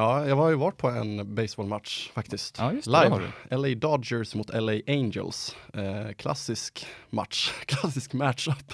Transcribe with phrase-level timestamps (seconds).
[0.00, 2.58] Ja, jag har ju varit på en baseballmatch faktiskt.
[2.58, 3.08] Ja, just det,
[3.50, 3.68] Live.
[3.68, 5.56] LA Dodgers mot LA Angels.
[5.74, 8.72] Eh, klassisk match, klassisk matchup.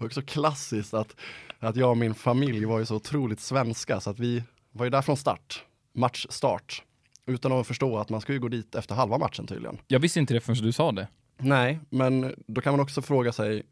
[0.00, 1.16] Också klassiskt att,
[1.58, 4.42] att jag och min familj var ju så otroligt svenska så att vi
[4.72, 6.82] var ju där från start, matchstart.
[7.26, 9.78] Utan att förstå att man ska ju gå dit efter halva matchen tydligen.
[9.86, 11.08] Jag visste inte det förrän du sa det.
[11.36, 13.62] Nej, men då kan man också fråga sig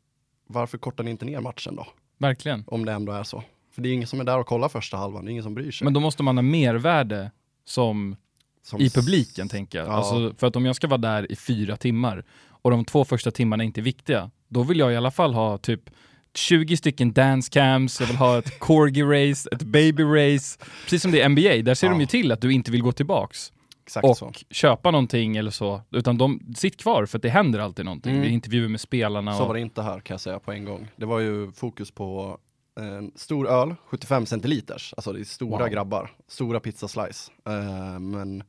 [0.46, 1.86] varför kortar ni inte ner matchen då?
[2.18, 2.64] Verkligen.
[2.66, 3.42] Om det ändå är så.
[3.76, 5.54] För det är ingen som är där och kollar första halvan, det är ingen som
[5.54, 5.84] bryr sig.
[5.84, 7.30] Men då måste man ha mervärde
[7.64, 8.16] som,
[8.62, 9.88] Som i publiken tänker jag.
[9.88, 9.92] Ja.
[9.92, 13.30] Alltså, för att om jag ska vara där i fyra timmar och de två första
[13.30, 15.90] timmarna inte är viktiga, då vill jag i alla fall ha typ
[16.34, 20.58] 20 stycken dance cams, jag vill ha ett corgi race, ett baby race.
[20.84, 21.92] Precis som det är NBA, där ser Ja.
[21.92, 23.52] de ju till att du inte vill gå tillbaks
[23.84, 24.32] Exakt och så.
[24.50, 28.10] köpa någonting eller så, utan de sitter kvar för att det händer alltid någonting.
[28.12, 28.22] Mm.
[28.22, 29.34] Det är intervjuer med spelarna.
[29.34, 30.88] Så Och, var det inte här kan jag säga på en gång.
[30.96, 32.38] Det var ju fokus på
[32.76, 35.68] en stor öl, 75 centiliters, alltså det är stora Wow.
[35.68, 37.32] grabbar, stora pizza slice.
[37.46, 38.42] Eh, men,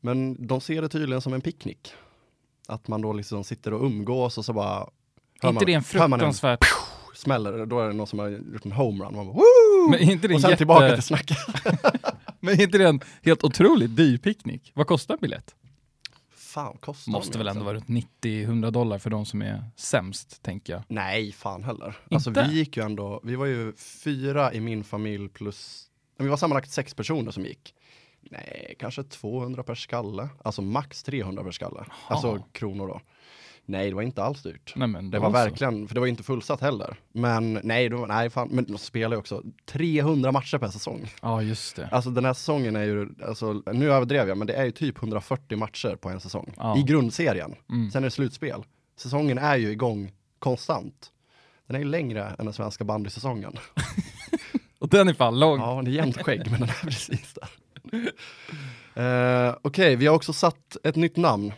[0.00, 1.92] men de ser det tydligen som en picknick.
[2.68, 4.88] Att man då liksom sitter och umgås och så bara
[5.42, 6.64] är inte det en hör man fruktansvärt...
[7.14, 9.16] smäller, då är det någon som har gjort en homerun.
[9.16, 9.90] Man bara, Woo!
[9.90, 10.58] Men är inte det och en sen jätte...
[10.58, 11.38] tillbaka till snacket.
[12.40, 14.72] Men är inte det en helt otroligt dyr picknick?
[14.74, 15.54] Vad kostar en biljett?
[16.54, 20.42] Fan, kostar Måste de väl ändå vara runt 90-100 dollar för de som är sämst,
[20.42, 20.82] tänker jag.
[20.88, 21.96] Nej, fan heller.
[22.10, 22.48] Alltså Inte?
[22.48, 25.86] vi gick ju ändå, vi var ju fyra i min familj plus,
[26.18, 27.74] vi var sammanlagt sex personer som gick.
[28.20, 31.84] Nej, kanske 200 per skalle, alltså max 300 per skalle.
[32.08, 33.00] Alltså kronor då.
[33.66, 34.72] Nej, det var inte alls dyrt.
[34.76, 35.32] Nej, men Det var så.
[35.32, 36.96] verkligen, för det var inte fullsatt heller.
[37.12, 41.12] Men nej, då, nej fan, men de spelar ju också 300 matcher per säsong.
[41.22, 41.88] Ja, just det.
[41.92, 44.96] Alltså den här säsongen är ju, alltså, nu överdrev jag, men det är ju typ
[44.98, 46.54] 140 matcher på en säsong.
[46.56, 46.78] Ja.
[46.78, 47.54] I grundserien.
[47.70, 47.90] Mm.
[47.90, 48.64] Sen är det slutspel.
[48.98, 51.10] Säsongen är ju igång konstant.
[51.66, 53.56] Den är ju längre än den svenska bandysäsongen.
[54.78, 55.58] Och den är fan lång.
[55.60, 57.48] Ja, det är jämnt skägg, men den är precis där.
[58.96, 61.52] Eh, Okej, vi har också satt ett nytt namn.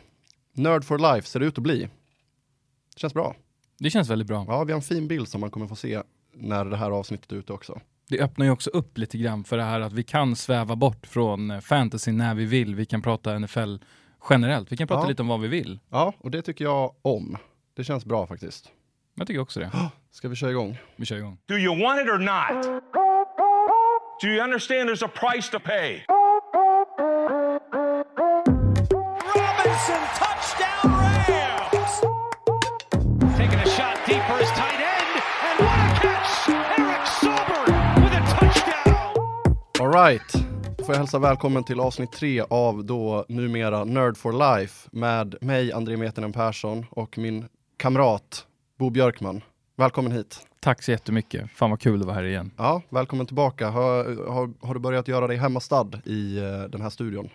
[0.56, 1.88] Nerd for life ser det ut att bli.
[2.96, 3.34] Känns bra.
[3.78, 4.44] Det känns väldigt bra.
[4.48, 6.02] Ja, vi har en fin bild som man kommer få se
[6.34, 7.80] när det här avsnittet är ute också.
[8.08, 11.06] Det öppnar ju också upp lite grann för det här att vi kan sväva bort
[11.06, 12.74] från eh, fantasy när vi vill.
[12.74, 13.76] Vi kan prata NFL
[14.30, 14.72] generellt.
[14.72, 15.08] Vi kan prata Ja.
[15.08, 15.78] lite om vad vi vill.
[15.90, 17.36] Ja, och det tycker jag om.
[17.76, 18.68] Det känns bra faktiskt.
[19.14, 19.70] Jag tycker också det.
[20.10, 20.78] Ska vi köra igång?
[20.96, 21.38] Vi kör igång.
[21.46, 22.82] Do you want it or not?
[24.22, 26.04] Do you understand there's a price to pay?
[39.80, 40.32] Alright,
[40.78, 45.36] då får jag hälsa välkommen till avsnitt tre av då numera Nerd for Life med
[45.40, 48.46] mig, André Metenen Persson och min kamrat
[48.78, 49.40] Bo Björkman.
[49.76, 50.46] Välkommen hit.
[50.60, 51.50] Tack så jättemycket.
[51.50, 52.50] Fan vad kul att vara här igen.
[52.56, 53.68] Ja, välkommen tillbaka.
[53.70, 57.28] Har, har, har du börjat göra dig hemmastad i eh, den här studion?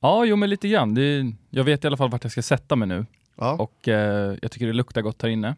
[0.00, 0.94] Ja, jo men lite grann.
[0.94, 3.06] Det, jag vet i alla fall vart jag ska sätta mig nu.
[3.36, 5.56] Ja, Och eh, jag tycker det luktar gott här inne.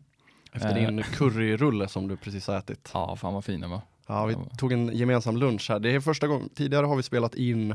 [0.53, 0.75] efter eh.
[0.75, 2.91] din curryrulle som du precis har ätit.
[2.95, 3.81] Ja, fan vad fin den var.
[4.07, 5.79] Ja, vi tog en gemensam lunch här.
[5.79, 7.75] Det är första gången, tidigare har vi spelat in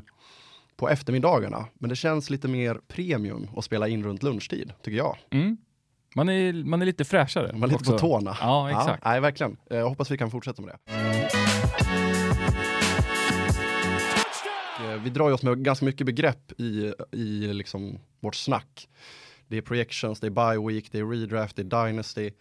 [0.76, 5.18] på eftermiddagarna, men det känns lite mer premium att spela in runt lunchtid, tycker jag.
[5.30, 5.58] Mm.
[6.16, 7.52] Man, är, man är lite fräschare.
[7.54, 7.92] Man är lite också.
[7.92, 8.38] på tårna.
[8.42, 9.06] Ja, exakt.
[9.06, 9.58] nej, verkligen.
[9.70, 10.94] Eh, Jag hoppas vi kan fortsätta med det.
[14.84, 18.88] Eh, Vi drar oss med ganska mycket begrepp i, i liksom vårt snack.
[19.48, 22.32] Det är projections, det är bye week, det är redraft, det är dynasty.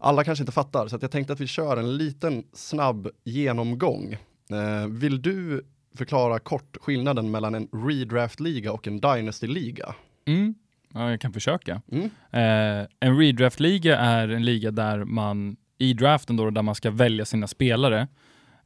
[0.00, 4.12] Alla kanske inte fattar, så jag tänkte att vi kör en liten snabb genomgång.
[4.50, 9.94] Eh, vill du förklara kort skillnaden mellan en redraft-liga och en dynasty-liga?
[10.26, 10.54] Mm.
[10.94, 11.82] Ja, jag kan försöka.
[11.92, 12.04] Mm.
[12.30, 17.24] Eh, en redraft-liga är en liga där man i draften då, där man ska välja
[17.24, 18.08] sina spelare.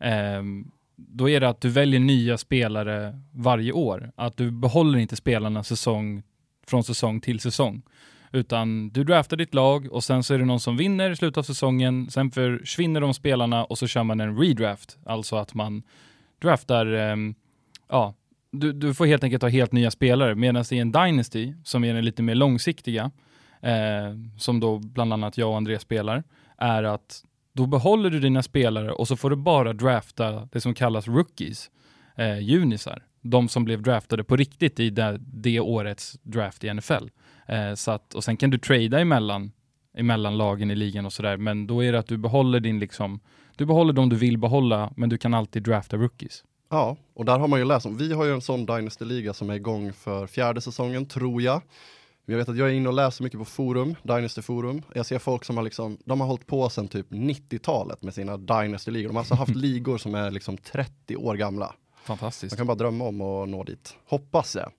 [0.00, 0.42] Eh,
[0.96, 4.12] då är det att du väljer nya spelare varje år.
[4.16, 6.22] Att du behåller inte spelarna säsong
[6.66, 7.82] från säsong till säsong.
[8.34, 11.38] Utan du draftar ditt lag och sen så är det någon som vinner i slutet
[11.38, 12.10] av säsongen.
[12.10, 14.98] Sen försvinner de spelarna och så kör man en redraft.
[15.06, 15.82] Alltså att man
[16.38, 17.16] draftar, eh,
[17.88, 18.14] ja,
[18.50, 20.34] du, du får helt enkelt ha helt nya spelare.
[20.34, 23.10] Medan i en Dynasty, som är den lite mer långsiktiga,
[23.60, 26.22] eh, som då bland annat jag och André spelar,
[26.58, 30.74] är att då behåller du dina spelare och så får du bara drafta det som
[30.74, 31.70] kallas rookies,
[32.16, 33.02] eh, junisar.
[33.20, 37.08] De som blev draftade på riktigt i det, det årets draft i NFL.
[37.46, 39.52] Eh, så att, och sen kan du trada emellan,
[39.96, 43.20] emellan lagen i ligan och sådär, men då är det att du behåller din liksom,
[43.56, 46.44] du behåller de du vill behålla, men du kan alltid drafta rookies.
[46.70, 49.50] Ja, och där har man ju läst om, vi har ju en sån Dynasty-liga som
[49.50, 51.62] är igång för fjärde säsongen, tror jag.
[52.26, 54.82] Jag vet att jag är inne och läser mycket på forum, Dynasty forum.
[54.94, 58.36] Jag ser folk som har liksom, de har hållit på sedan typ 90-talet med sina
[58.36, 59.08] Dynasty-ligor.
[59.08, 61.74] De har alltså haft ligor som är liksom 30 år gamla.
[62.04, 62.52] Fantastiskt.
[62.52, 63.96] Man kan bara drömma om att nå dit.
[64.08, 64.70] Hoppas jag.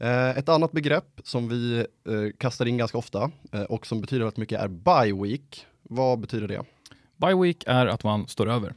[0.00, 4.24] Eh, ett annat begrepp som vi eh, kastar in ganska ofta eh, och som betyder
[4.24, 5.66] väldigt mycket är bye week.
[5.82, 6.62] Vad betyder det?
[7.16, 8.74] Bye week är att man står över.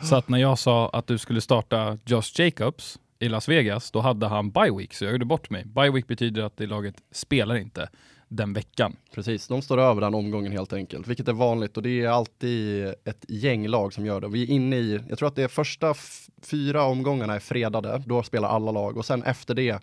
[0.00, 4.00] Så att när jag sa att du skulle starta Josh Jacobs i Las Vegas, då
[4.00, 5.64] hade han bye week, så jag gjorde bort mig.
[5.64, 7.88] Bye week betyder att det laget spelar inte
[8.28, 8.96] den veckan.
[9.14, 12.86] Precis, de står över den omgången helt enkelt, vilket är vanligt och det är alltid
[13.04, 14.28] ett gäng lag som gör det.
[14.28, 15.94] Vi är inne i, jag tror att det är första
[16.42, 19.82] fyra omgångarna är fredade, då spelar alla lag och sen efter det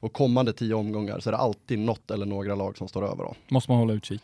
[0.00, 3.24] och kommande tio omgångar så är det alltid något eller några lag som står över.
[3.24, 3.34] Då.
[3.48, 4.22] Måste man hålla utkik.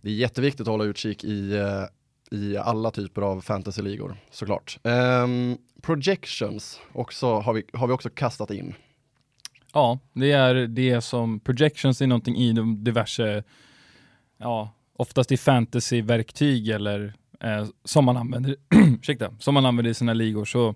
[0.00, 4.78] Det är jätteviktigt att hålla utkik i, eh, i alla typer av fantasyligor såklart.
[4.82, 8.74] Um, projections också, har, vi, har vi också kastat in.
[9.72, 13.44] Ja, det är det som projections är någonting i de diverse,
[14.38, 18.56] ja, oftast i fantasyverktyg eller eh, som man använder,
[19.00, 20.44] ursäkta, som man använder i sina ligor.
[20.44, 20.74] Så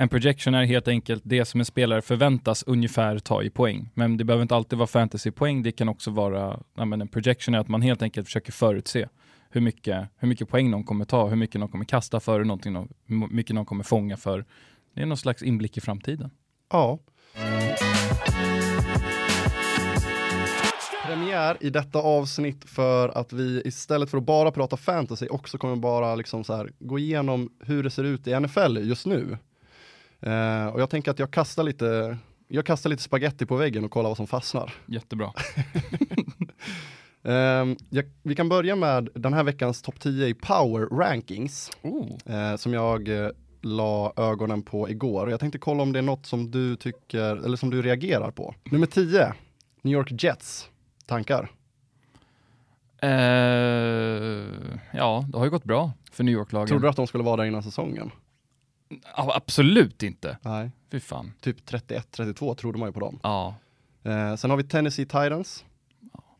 [0.00, 3.90] en projection är helt enkelt det som en spelare förväntas ungefär ta i poäng.
[3.94, 5.62] Men det behöver inte alltid vara fantasypoäng.
[5.62, 9.08] Det kan också vara, ja, men en projection är att man helt enkelt försöker förutse
[9.50, 12.72] hur mycket, hur mycket poäng någon kommer ta, hur mycket någon kommer kasta för, någonting,
[12.72, 14.44] någon- hur mycket någon kommer fånga för.
[14.94, 16.30] Det är någon slags inblick i framtiden.
[16.72, 16.98] Ja.
[21.06, 25.76] Premiär i detta avsnitt för att vi istället för att bara prata fantasy också kommer
[25.76, 29.38] bara liksom så här gå igenom hur det ser ut i NFL just nu.
[30.20, 32.18] Eh, och jag tänker att jag kastar lite,
[32.48, 34.74] jag kastar lite spaghetti på väggen och kollar vad som fastnar.
[34.86, 35.32] Jättebra.
[37.22, 42.34] Ehm, jag, vi kan börja med den här veckans topp 10 i Power Rankings Oh.
[42.34, 43.30] eh, som jag eh,
[43.62, 45.30] la ögonen på igår.
[45.30, 48.54] Jag tänkte kolla om det är något som du tycker, eller som du reagerar på.
[48.64, 49.32] Nummer 10,
[49.82, 50.68] New York Jets.
[51.06, 51.50] Tankar?
[53.02, 53.08] Eh,
[54.92, 56.68] ja, det har ju gått bra för New York-lagen.
[56.68, 58.10] Trodde du att de skulle vara där innan säsongen?
[59.14, 60.38] Absolut inte.
[60.42, 60.70] Nej.
[60.90, 61.32] Fy fan.
[61.40, 63.20] Typ 31-32 trodde man ju på dem.
[63.22, 63.54] Ja,
[64.02, 65.64] Eh, sen har vi Tennessee Titans.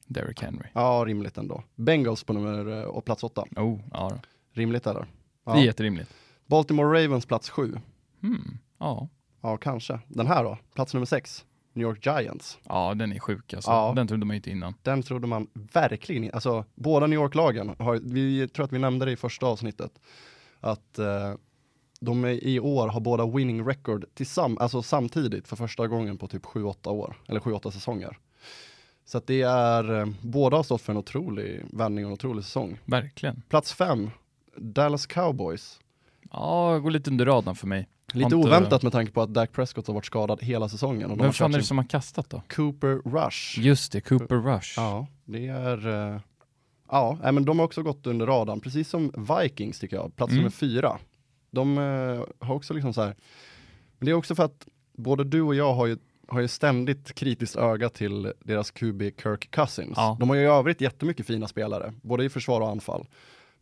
[0.07, 0.69] Derrick Henry.
[0.73, 1.63] Ja, rimligt ändå.
[1.75, 3.45] Bengals på nummer, eh, och plats 8.
[3.57, 4.09] Oh, ja.
[4.11, 4.19] då.
[4.53, 5.07] Rimligt eller?
[5.45, 5.53] Ja.
[5.53, 6.15] Det är jätterimligt.
[6.47, 7.77] Baltimore Ravens plats 7.
[8.23, 8.59] Hmm.
[8.79, 9.09] Ja.
[9.41, 10.01] Ja, kanske.
[10.09, 10.59] Den här då?
[10.75, 11.45] Plats nummer 6.
[11.73, 12.59] New York Giants.
[12.65, 13.71] ja, den är sjuk alltså.
[13.71, 13.93] Ja.
[13.97, 14.75] Den trodde man inte innan.
[14.83, 16.35] Den trodde man verkligen inte.
[16.37, 19.93] Alltså, båda New York-lagen, har, vi tror att vi nämnde det i första avsnittet,
[20.61, 21.35] att eh,
[22.01, 26.29] de är, i år har båda winning record tillsamm alltså samtidigt för första gången på
[26.29, 28.19] typ 7-8 år, eller 7-8 säsonger.
[29.05, 32.45] Så att det är, eh, båda har stått för en otrolig vändning och en otrolig
[32.45, 32.79] säsong.
[32.85, 33.43] Verkligen.
[33.49, 34.11] Plats 5,
[34.57, 35.81] Dallas Cowboys.
[36.33, 37.89] Ja, går lite under radarn för mig.
[38.13, 41.11] Lite Har inte- oväntat med tanke på att Dak Prescott har varit skadad hela säsongen.
[41.11, 42.43] Och Vem fan är det som har kastat då?
[42.49, 43.61] Cooper Rush.
[43.61, 44.73] Just det, Cooper Rush.
[44.77, 45.89] Ja, det är...
[46.15, 46.21] eh,
[46.91, 49.13] ja, men de har också gått under radarn, precis som
[49.43, 50.37] Vikings tycker jag, plats Mm.
[50.43, 50.99] nummer fyra.
[51.51, 53.15] De eh, har också liksom så här,
[53.99, 55.97] men det är också för att både du och jag har ju,
[56.29, 59.95] har ju ständigt kritiskt öga till deras QB Kirk Cousins.
[59.97, 60.17] Ja.
[60.21, 63.07] De har ju i övrigt jättemycket fina spelare, både i försvar och anfall.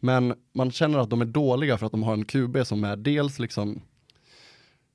[0.00, 2.96] Men man känner att de är dåliga för att de har en QB som är
[2.96, 3.82] dels liksom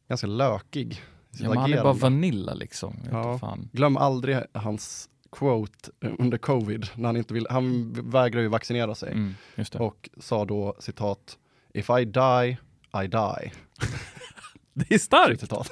[0.08, 1.02] ganska lökig.
[1.32, 2.96] Ja, men han är bara vanilla liksom.
[3.12, 3.58] Ja.
[3.72, 8.96] Glöm aldrig hans quote eh, under covid, när han inte vill, han vägrar ju vaccinera
[8.96, 9.34] sig Mm,
[9.74, 11.38] och sa då citat
[11.74, 12.58] If I die,
[12.94, 13.52] die.
[14.74, 15.44] det är starkt!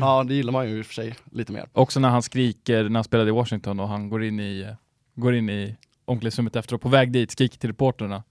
[0.00, 1.68] Ja, det gillar man ju i och för sig lite mer.
[1.72, 4.74] Också när han skriker när han spelade i Washington och han går in i,
[5.14, 8.22] går in i omklädningsrummet efteråt, på väg dit, skriker till reporterna.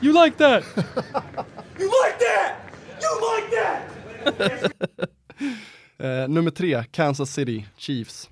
[0.00, 0.64] You like that!
[6.00, 8.30] Eh, nummer tre, Kansas City Chiefs.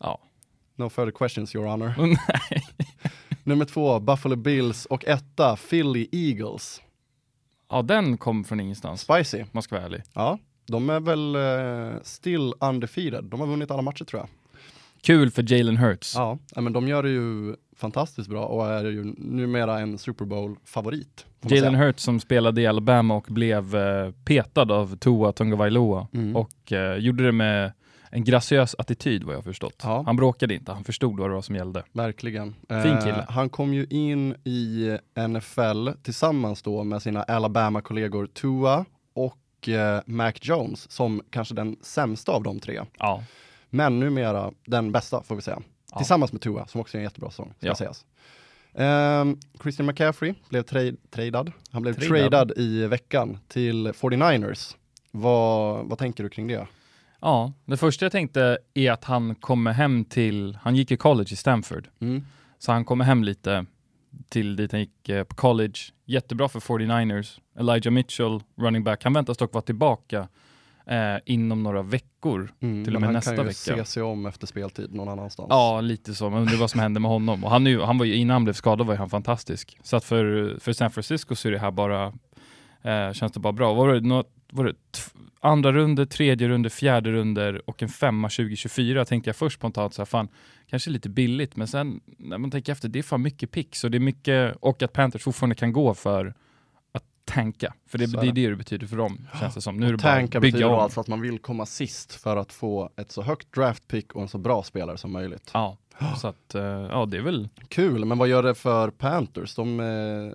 [0.00, 0.20] Ja.
[0.76, 1.94] No further questions your honor.
[1.98, 2.62] Nej.
[3.44, 6.82] Nummer två, Buffalo Bills och etta, Philly Eagles.
[7.76, 9.00] Ja, den kom från ingenstans.
[9.00, 9.44] Spicy.
[9.52, 10.02] Man ska vara ärlig.
[10.12, 13.24] Ja, de är väl eh, still undefeated.
[13.24, 14.28] De har vunnit alla matcher tror jag.
[15.02, 16.14] Kul för Jalen Hurts.
[16.14, 21.26] Ja, men de gör det ju fantastiskt bra och är ju numera en Super Bowl-favorit.
[21.42, 21.74] Jalen.
[21.74, 26.36] Hurts som spelade i Alabama och blev eh, petad av Tua Tagovailoa Mm.
[26.36, 27.72] och eh, gjorde det med
[28.10, 29.80] en graciös attityd vad jag förstått.
[29.82, 30.02] Ja.
[30.06, 31.82] Han bråkade inte, han förstod vad det var som gällde.
[31.92, 32.54] Verkligen.
[32.68, 33.18] Fin kille.
[33.18, 34.98] Eh, han kom ju in i
[35.28, 38.84] NFL tillsammans då med sina Alabama-kollegor Tua
[39.14, 42.80] och eh, Mac Jones som kanske den sämsta av de tre.
[42.98, 43.24] Ja,
[43.70, 45.62] Men numera den bästa får vi säga.
[45.92, 45.98] Ja.
[45.98, 47.74] Tillsammans med Tua som också är en jättebra sång, ska Ja.
[47.74, 48.04] sägas.
[48.74, 51.52] Ehm, Christian McCaffrey blev tra- tradad.
[51.70, 52.30] Han blev Tradad.
[52.30, 54.76] tradad i veckan till 49ers.
[55.10, 56.66] Vad, vad tänker du kring det?
[57.26, 61.28] Ja, det första jag tänkte är att han kommer hem till, han gick i college
[61.32, 62.24] i Stanford, Mm.
[62.58, 63.66] så han kommer hem lite
[64.28, 65.78] till dit han gick eh, på college.
[66.04, 67.40] Jättebra för 49ers.
[67.58, 70.28] Elijah Mitchell, running back, han väntas dock vara tillbaka
[70.86, 72.52] eh, inom några veckor.
[72.60, 72.84] Mm.
[72.84, 73.54] Till och men med han nästa kan ju vecka.
[73.54, 75.46] se sig om efter speltid någon annanstans.
[75.50, 76.30] Ja, lite så.
[76.30, 77.44] Man undrar vad som hände med honom.
[77.44, 79.78] Och han, ju, han var ju, innan han blev skadad var ju han fantastisk.
[79.82, 82.12] Så att för, för San Francisco så är det här bara,
[82.86, 83.74] eh, känns det bara bra.
[83.74, 84.74] Var det, något, var det
[85.40, 90.02] andra runder, tredje runder, fjärde runder och en femma 2024 tänkte jag först spontant så
[90.02, 90.28] här, fan,
[90.66, 93.90] kanske lite billigt, men sen när man tänker efter, det är fan mycket picks och
[93.90, 96.34] det är mycket, och att Panthers fortfarande kan gå för
[96.92, 97.74] att tanka.
[97.86, 98.48] För det, det är det.
[98.48, 99.76] det betyder för dem, känns det som.
[99.76, 100.80] Nu är det bara Tanka att bygga betyder om.
[100.80, 104.22] alltså att man vill komma sist för att få ett så högt draft pick och
[104.22, 105.50] en så bra spelare som möjligt.
[105.54, 105.76] Ja,
[106.16, 109.54] så att, eh, ja det är väl, Kul, men vad gör det för Panthers?
[109.54, 110.32] De, eh,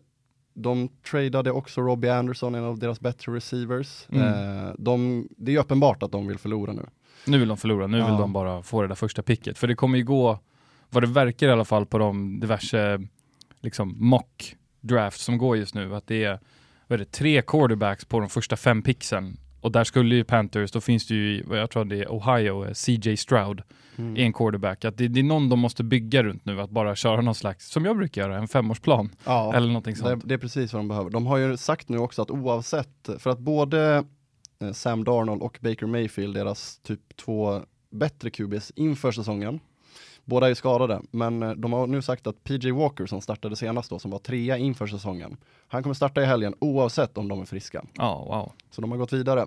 [0.53, 4.08] de tradade också Robbie Anderson, en av deras bättre receivers.
[4.10, 4.27] Mm.
[4.67, 6.86] Eh, de, det är uppenbart att de vill förlora nu.
[7.27, 8.17] Nu vill de förlora, nu vill Ja.
[8.17, 9.58] de bara få det där första picket.
[9.58, 10.39] För det kommer ju gå,
[10.89, 13.00] vad det verkar i alla fall på de diverse
[13.62, 16.39] liksom mock drafts som går just nu, att det är,
[16.88, 19.38] vad är det, tre quarterbacks på de första fem picksen.
[19.62, 22.74] Och där skulle ju Panthers, då finns det ju, jag tror det är Ohio, eh,
[22.74, 23.62] CJ Stroud,
[23.98, 24.15] Mm.
[24.18, 24.86] en quarterback.
[24.86, 27.70] Att det, det är någon de måste bygga runt nu, att bara köra någon slags,
[27.72, 29.10] som jag brukar göra, en femårsplan.
[29.25, 30.24] Ja, Eller någonting det, sånt.
[30.27, 31.10] det är precis vad de behöver.
[31.10, 34.03] De har ju sagt nu också att oavsett, för att både
[34.62, 39.60] eh, Sam Darnold och Baker Mayfield, deras typ två bättre QBs inför säsongen,
[40.25, 43.90] båda är skadade, men eh, de har nu sagt att PJ Walker som startade senast
[43.90, 45.38] då, som var trea inför säsongen,
[45.68, 47.86] han kommer starta i helgen oavsett om de är friska.
[47.94, 48.51] Ja, wow.
[48.72, 49.42] Så de har gått vidare.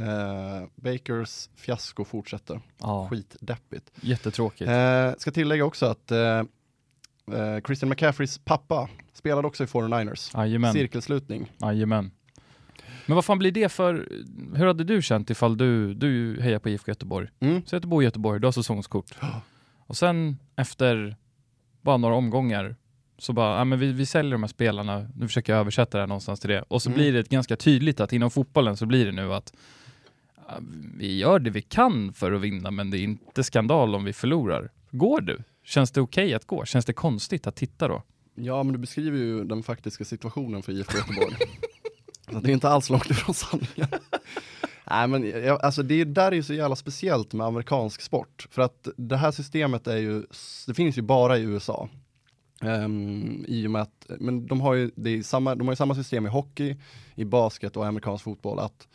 [0.00, 2.60] Eh, Bakers fiasko fortsätter.
[2.78, 3.90] Ja, Skitdeppigt.
[4.00, 4.70] jättetråkigt.
[4.70, 10.36] Eh, ska tillägga också att eh, eh, Christian McCaffreys pappa spelade också i 49ers.
[10.36, 10.72] Jajamän.
[10.72, 11.52] Cirkelslutning.
[11.60, 12.10] Jajamän.
[13.06, 14.08] Men vad fan blir det för,
[14.54, 17.28] hur hade du känt ifall du, du hejar på IFK Göteborg?
[17.40, 17.62] Mm.
[17.66, 19.14] Så i Göteborg, du har säsongskort.
[19.90, 21.16] Och sen efter
[21.82, 22.76] bara några omgångar
[23.18, 26.02] så bara, ja men vi, vi säljer de här spelarna, nu försöker jag översätta det
[26.02, 26.62] här någonstans till det.
[26.62, 26.96] Och så Mm.
[26.98, 29.52] blir det ganska tydligt att inom fotbollen så blir det nu att
[30.48, 30.58] ja,
[30.96, 34.12] vi gör det vi kan för att vinna men det är inte skandal om vi
[34.12, 34.70] förlorar.
[34.90, 35.38] Går du?
[35.64, 36.64] Känns det okej att gå?
[36.64, 38.02] Känns det konstigt att titta då?
[38.34, 41.36] Ja, men du beskriver ju den faktiska situationen för IFK Göteborg.
[42.32, 43.88] så det är inte alls långt ifrån sanningen.
[44.90, 48.46] Nej men jag, alltså det där är ju så jävla speciellt med amerikansk sport.
[48.50, 50.22] För att det här systemet är ju,
[50.66, 51.88] det finns ju bara i USA.
[52.62, 56.26] Ehm, I och med att, men de har ju, det samma, de har samma system
[56.26, 56.76] i hockey,
[57.14, 58.58] i basket och amerikansk fotboll.
[58.58, 58.88] Att,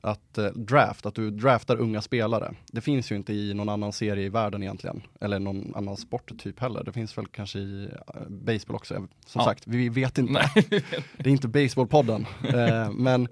[0.00, 2.54] att eh, draft, att du draftar unga spelare.
[2.72, 5.02] Det finns ju inte i någon annan serie i världen egentligen.
[5.20, 6.84] Eller någon annan sport typ heller.
[6.84, 8.94] Det finns väl kanske i eh, baseball också.
[8.94, 9.08] Som
[9.40, 9.44] Ja.
[9.44, 10.32] sagt, vi vet inte.
[10.32, 10.82] Nej.
[11.18, 12.26] Det är inte baseballpodden.
[12.54, 13.28] eh, men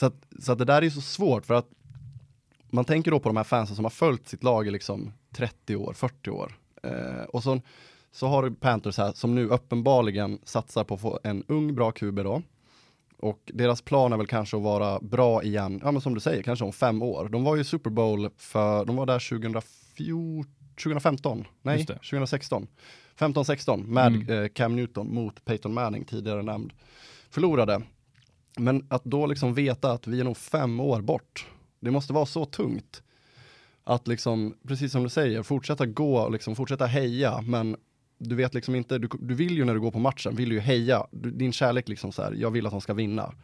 [0.00, 1.68] så att, så att det där är så svårt för att
[2.70, 5.76] man tänker då på de här fansen som har följt sitt lag i liksom 30
[5.76, 6.58] år, 40 år.
[6.82, 7.60] Eh, och så,
[8.12, 11.92] så har du Panthers här som nu uppenbarligen satsar på att få en ung bra
[11.92, 12.42] QB då.
[13.18, 16.42] Och deras plan är väl kanske att vara bra igen, ja men som du säger,
[16.42, 17.28] kanske om fem år.
[17.28, 20.44] De var ju Super Bowl för, de var där 2014,
[20.82, 21.94] 2015, nej Just det.
[21.94, 22.66] 2016.
[23.18, 24.42] 15-16 med Mm.
[24.42, 26.72] eh, Cam Newton mot Peyton Manning, tidigare nämnd.
[27.30, 27.82] Förlorade.
[28.56, 31.46] Men att då liksom veta att vi är nog fem år bort,
[31.80, 33.02] det måste vara så tungt.
[33.84, 37.76] Att liksom, precis som du säger, fortsätta gå, och liksom, fortsätta heja, men
[38.18, 40.60] du vet liksom inte, du, du vill ju när du går på matchen, vill ju
[40.60, 43.34] heja, du, din kärlek liksom så här, jag vill att de ska vinna.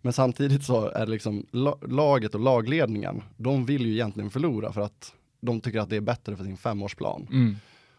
[0.00, 1.46] Men samtidigt så är det liksom
[1.82, 6.00] laget och lagledningen, de vill ju egentligen förlora för att de tycker att det är
[6.00, 7.26] bättre för sin femårsplan.
[7.30, 7.56] Mm.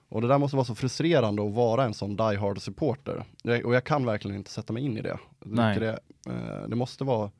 [0.09, 3.25] Och det där måste vara så frustrerande att vara en sån die hard supporter.
[3.43, 5.19] Och jag kan verkligen inte sätta mig in i det.
[5.39, 5.79] Nej.
[5.79, 7.31] Det, eh, det måste vara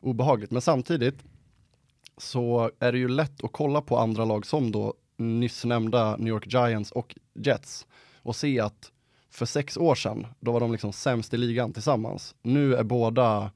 [0.00, 0.50] obehagligt.
[0.50, 1.24] Men samtidigt
[2.18, 6.28] så är det ju lätt att kolla på andra lag som då nyss nämnda New
[6.28, 7.86] York Giants och Jets
[8.22, 8.92] och se att
[9.30, 12.34] för sex år sedan, då var de liksom sämst i ligan tillsammans.
[12.42, 13.50] Nu är båda,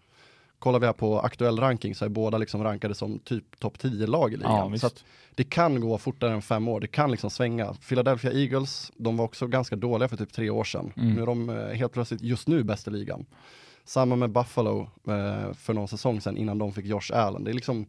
[0.61, 4.33] kollar vi här på aktuell ranking så är båda liksom rankade som typ topp 10-lag
[4.33, 4.73] i ligan.
[4.73, 4.90] Ja, så
[5.35, 7.75] det kan gå fortare än fem år, det kan liksom svänga.
[7.88, 10.93] Philadelphia Eagles, de var också ganska dåliga för typ tre år sedan.
[10.97, 11.14] Mm.
[11.14, 13.26] Nu är de eh, helt plötsligt just nu bäst i ligan.
[13.85, 17.45] Samma med Buffalo eh, för någon säsong sedan innan de fick Josh Allen.
[17.45, 17.87] Det är liksom,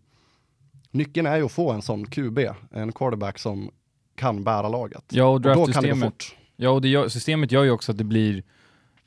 [0.92, 2.40] nyckeln är ju att få en sån QB,
[2.72, 3.72] en quarterback som
[4.16, 5.04] kan bära laget.
[5.10, 6.36] Ja, och och då kan det gå fort.
[6.56, 8.44] Ja, och det gör, systemet gör ju också att det blir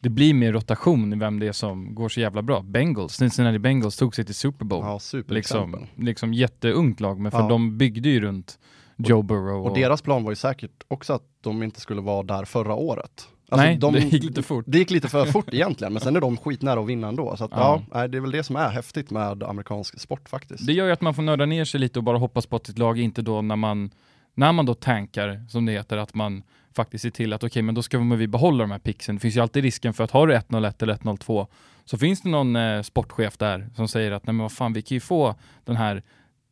[0.05, 2.63] det blir mer rotation i vem det är som går så jävla bra.
[2.63, 4.85] Bengals, Cincinnati Bengals tog sig till Super Bowl.
[4.85, 7.49] Ja, liksom, liksom jätteungt lag, men för Ja.
[7.49, 8.59] de byggde ju runt
[8.97, 9.67] Joe Burrow.
[9.67, 13.29] Och deras plan var ju säkert också att de inte skulle vara där förra året.
[13.49, 14.65] Alltså, Nej, de, det gick lite fort.
[14.69, 17.37] Det gick lite för fort egentligen, men sen är de skitnära att vinna ändå.
[17.37, 17.83] Så att, ja.
[17.93, 18.09] Ja.
[18.09, 20.67] det är väl det som är häftigt med amerikansk sport faktiskt.
[20.67, 22.69] Det gör ju att man får nörda ner sig lite och bara hoppas på att
[22.69, 23.91] ett lag inte då när man,
[24.35, 26.43] när man då tankar, som det heter, att man
[26.77, 29.15] faktiskt ser till att okej, men då ska vi behålla de här pixen.
[29.15, 31.47] Det finns ju alltid risken för att har du 1-0-1 eller 1-0-2
[31.85, 34.83] så finns det någon eh, sportchef där som säger att nej men vad fan, vi
[34.83, 36.03] kan ju få den här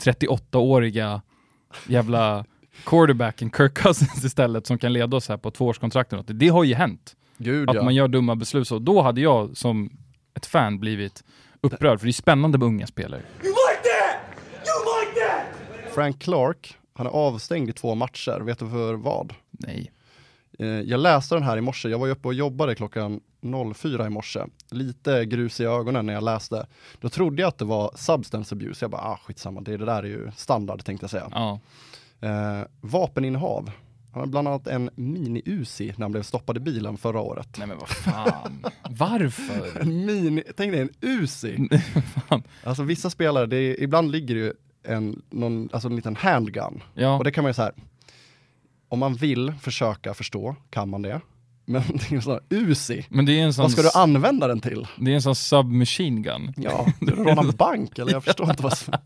[0.02, 1.22] 38-åriga
[1.86, 2.44] jävla
[2.84, 6.24] quarterbacken Kirk Cousins istället som kan leda oss här på tvåårskontrakten.
[6.26, 7.16] Det, det har ju hänt.
[7.36, 7.82] Gud att ja.
[7.82, 8.78] man gör dumma beslut så.
[8.78, 9.90] Då hade jag som
[10.34, 11.24] ett fan blivit
[11.60, 13.22] upprörd, för det är spännande med unga spelare.
[15.94, 18.40] Frank Clark, han är avstängd i två matcher.
[18.40, 19.34] Vet du för vad?
[19.50, 19.92] Nej.
[20.62, 21.88] Eh, jag läste den här i morse.
[21.88, 23.20] Jag var ju uppe och jobbade klockan
[23.74, 24.40] 04 i morse.
[24.70, 26.66] Lite grus i ögonen när jag läste.
[27.00, 28.84] Då trodde jag att det var substance abuse.
[28.84, 31.28] Jag bara, ah skitsamma, det, det där är ju standard tänkte jag säga.
[31.30, 31.60] Ja.
[32.20, 33.70] Eh, vapeninnehav.
[34.12, 37.48] Han har bland annat en mini-Uzi när han blev stoppad i bilen förra året.
[37.58, 38.64] Nej men vad fan.
[38.90, 39.80] Varför?
[39.80, 41.68] En mini, tänk dig en Uzi.
[42.64, 44.52] Alltså vissa spelare, det är, ibland ligger det ju
[44.82, 46.82] en, någon, alltså en liten handgun.
[46.94, 47.72] Ja, Och det kan man ju så här.
[48.92, 51.20] Om man vill försöka förstå kan man det.
[51.64, 53.06] Men det är en sån här Uzi.
[53.08, 54.86] men det är en sån, Vad ska du använda den till?
[54.96, 56.52] det är en sån submachine gun.
[56.56, 58.94] Ja, du rånar en bank eller jag förstår inte vad som...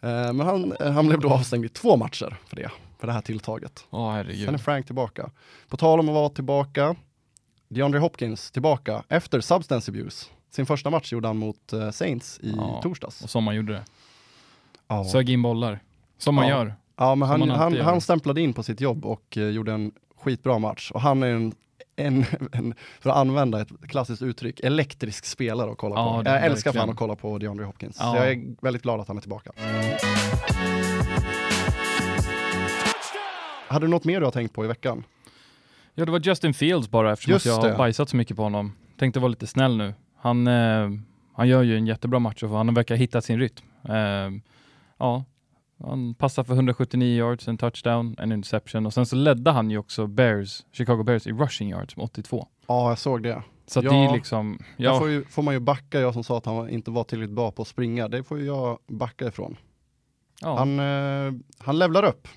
[0.00, 3.20] Eh, Men han, han blev då avstängd i två matcher för det, för det här
[3.20, 3.86] tilltaget.
[3.90, 4.60] Åh Sen är herregud.
[4.60, 5.30] Frank tillbaka.
[5.68, 6.96] På tal om att vara tillbaka,
[7.68, 10.26] DeAndre Hopkins tillbaka efter substance abuse.
[10.50, 12.80] Sin första match gjorde han mot eh, Saints i Ja.
[12.82, 13.22] torsdags.
[13.22, 13.84] Och som man gjorde det.
[14.88, 15.04] Ja.
[15.04, 15.80] Sög in bollar.
[16.18, 16.56] Som man Ja.
[16.56, 16.74] gör.
[16.96, 20.58] Ja, men han, han, han stämplade in på sitt jobb och eh, gjorde en skitbra
[20.58, 20.90] match.
[20.90, 21.52] Och han är en,
[21.96, 26.30] en, en, för att använda ett klassiskt uttryck, elektrisk spelare att kolla Ja, på.
[26.30, 27.96] Jag älskar fan att kolla på DeAndre Hopkins.
[28.00, 28.12] Ja.
[28.12, 29.50] Så jag är väldigt glad att han är tillbaka.
[33.68, 35.04] Hade du något mer du har tänkt på i veckan?
[35.94, 38.72] Ja, det var Justin Fields bara eftersom Just jag har bajsat så mycket på honom.
[38.98, 39.94] Tänkte vara lite snäll nu.
[40.16, 40.90] Han, eh,
[41.32, 43.64] han gör ju en jättebra match och han verkar ha hittat sin rytm.
[43.88, 43.94] Eh,
[44.98, 45.24] ja,
[45.88, 49.78] han passade för 179 yards, en touchdown, en interception och sen så ledde han ju
[49.78, 52.48] också Bears, Chicago Bears i rushing yards med 82.
[52.66, 53.42] Ja, jag såg det.
[53.66, 53.90] Så Ja.
[53.90, 54.98] det är liksom, Ja.
[54.98, 57.50] får, ju, får man ju backa, jag som sa att han inte var tillräckligt bra
[57.50, 58.08] på att springa.
[58.08, 59.56] Det får ju jag backa ifrån.
[60.40, 62.28] ja han, Han, eh, han levlar upp.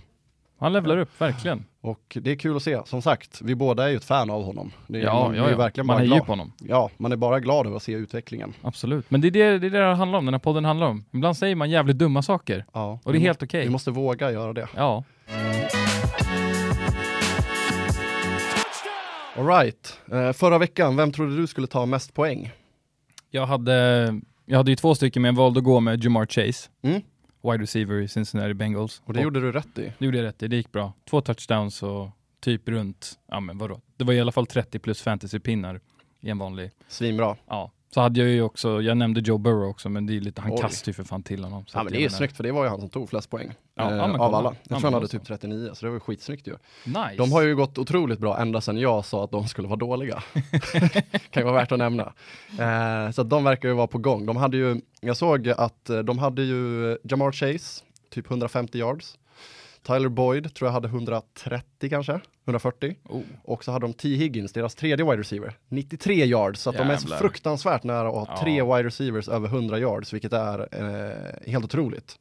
[0.59, 1.65] Han levlar upp, verkligen.
[1.81, 2.79] Och det är kul att se.
[2.85, 4.71] Som sagt, vi båda är ju ett fan av honom.
[4.87, 5.57] Det är, Ja, man, ja, är ju ja.
[5.57, 6.25] verkligen man hejar glad.
[6.25, 6.51] på honom.
[6.57, 8.53] Ja, man är bara glad över att se utvecklingen.
[8.61, 9.11] Absolut.
[9.11, 11.05] Men det är det det, är det det handlar om, den här podden handlar om.
[11.13, 12.65] Ibland säger man jävligt dumma saker.
[12.73, 13.63] Ja, Och det är helt okej.
[13.63, 14.67] Vi måste våga göra det.
[14.75, 15.03] Ja.
[19.37, 22.51] Alright, eh, förra veckan, vem trodde du skulle ta mest poäng?
[23.31, 23.73] Jag hade,
[24.45, 26.69] jag hade ju två stycken men jag valde att gå med Jamar Chase.
[26.81, 27.01] Mm.
[27.51, 29.01] Wide receiver i Cincinnati Bengals.
[29.05, 29.93] Och det gjorde du rätt i.
[29.97, 30.93] det gjorde jag rätt i, det gick bra.
[31.09, 33.81] Två touchdowns och typ runt, ja men vadå?
[33.97, 35.81] Det var i alla fall 30 plus fantasypinnar
[36.19, 36.71] i en vanlig.
[36.87, 37.35] Svinbra.
[37.47, 37.71] Ja.
[37.93, 40.51] Så hade jag ju också, jag nämnde Joe Burrow också men det är lite, han
[40.51, 40.57] Oj.
[40.61, 41.65] kastar ju för fan till honom.
[41.67, 43.29] Så Ja men det är menar- snyggt för det var ju han som tog flest
[43.29, 43.53] poäng.
[43.75, 44.49] Ja, eh, av alla.
[44.49, 46.55] Ja, Jag tror han hade typ 39 så det var ju skitsnyggt ju.
[46.85, 47.15] Nice.
[47.17, 50.23] De har ju gått otroligt bra ända sedan jag sa att de skulle vara dåliga.
[51.31, 52.13] kan ju vara värt att nämna.
[52.59, 54.25] Eh, så att de verkar ju vara på gång.
[54.25, 59.17] De hade ju, jag såg att eh, de hade ju Jamar Chase, typ 150 yards.
[59.87, 62.95] Tyler Boyd tror jag hade 130 kanske, 140.
[63.03, 63.21] Oh.
[63.43, 64.09] Och så hade de T.
[64.09, 66.61] Higgins, deras tredje wide receiver, 93 yards.
[66.61, 68.41] Så att de är så fruktansvärt nära att ha Ja.
[68.41, 72.19] tre wide receivers över 100 yards, vilket är eh, helt otroligt.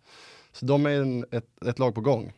[0.52, 2.32] Så de är en, ett, ett lag på gång.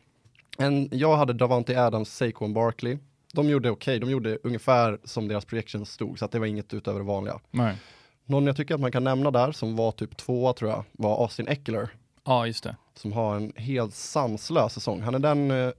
[0.58, 2.98] En, jag hade Davante Adams, Saquon Barkley.
[3.32, 6.74] De gjorde okej, de gjorde ungefär som deras projections stod, så att det var inget
[6.74, 7.40] utöver det vanliga.
[7.50, 7.76] Nej.
[8.24, 11.22] Någon jag tycker att man kan nämna där, som var typ tvåa tror jag, var
[11.22, 11.88] Austin Eckler
[12.28, 12.76] Ja, just det.
[12.94, 15.02] som har en helt sanslös säsong.
[15.02, 15.70] Han är den, eh,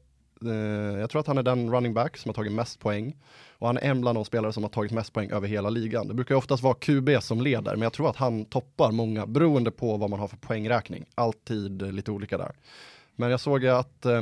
[0.45, 3.15] eh, jag tror att han är den running back som har tagit mest poäng.
[3.51, 6.07] Och han är en bland de spelare som har tagit mest poäng över hela ligan.
[6.07, 9.71] Det brukar oftast vara QB som leder, men jag tror att han toppar många, beroende
[9.71, 11.05] på vad man har för poängräkning.
[11.15, 12.51] Alltid lite olika där.
[13.15, 14.21] Men jag såg ju att eh,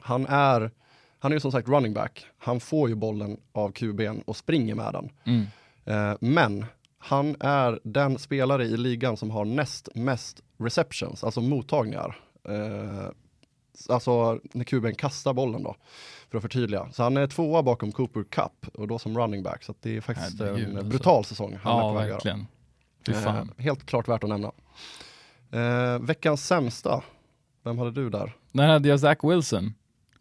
[0.00, 0.70] han är,
[1.18, 2.26] han är ju som sagt running back.
[2.38, 5.10] Han får ju bollen av QBn och springer med den.
[5.24, 5.46] Mm.
[5.84, 6.66] Eh, men
[6.98, 12.18] han är den spelare i ligan som har näst mest receptions, alltså mottagningar.
[12.48, 13.08] Eh,
[13.88, 15.76] alltså när kuben kastar bollen då,
[16.30, 16.88] för att förtydliga.
[16.92, 19.64] Så han är tvåa bakom Cooper Cup och då som running back.
[19.64, 20.88] Så det är faktiskt Herregud, en alltså.
[20.90, 22.46] brutal säsong han är Ja, på väg verkligen.
[23.08, 24.52] Eh, helt klart värt att nämna.
[25.52, 27.02] Eh, veckans sämsta,
[27.64, 28.32] vem hade du där?
[28.52, 29.74] Där hade jag Zach Wilson.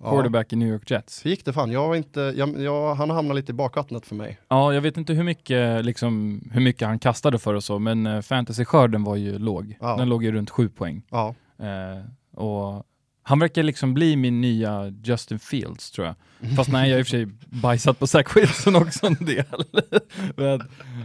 [0.03, 1.25] Quarterback i New York Jets.
[1.25, 1.71] Hur gick det fan?
[1.71, 4.39] Jag var inte, jag, jag, han hamnade lite i bakvattnet för mig.
[4.49, 8.07] Ja, jag vet inte hur mycket, liksom, hur mycket han kastade för och så, men
[8.07, 9.77] uh, fantasyskörden var ju låg.
[9.81, 9.97] Ja.
[9.97, 11.01] Den låg ju runt sju poäng.
[11.09, 12.83] Ja, Eh, och
[13.21, 16.15] Han verkar liksom bli min nya Justin Fields tror jag.
[16.55, 17.25] Fast nej, jag har i och för sig
[17.61, 19.45] bajsat på Zach Wilson också en del.
[20.35, 20.61] Men,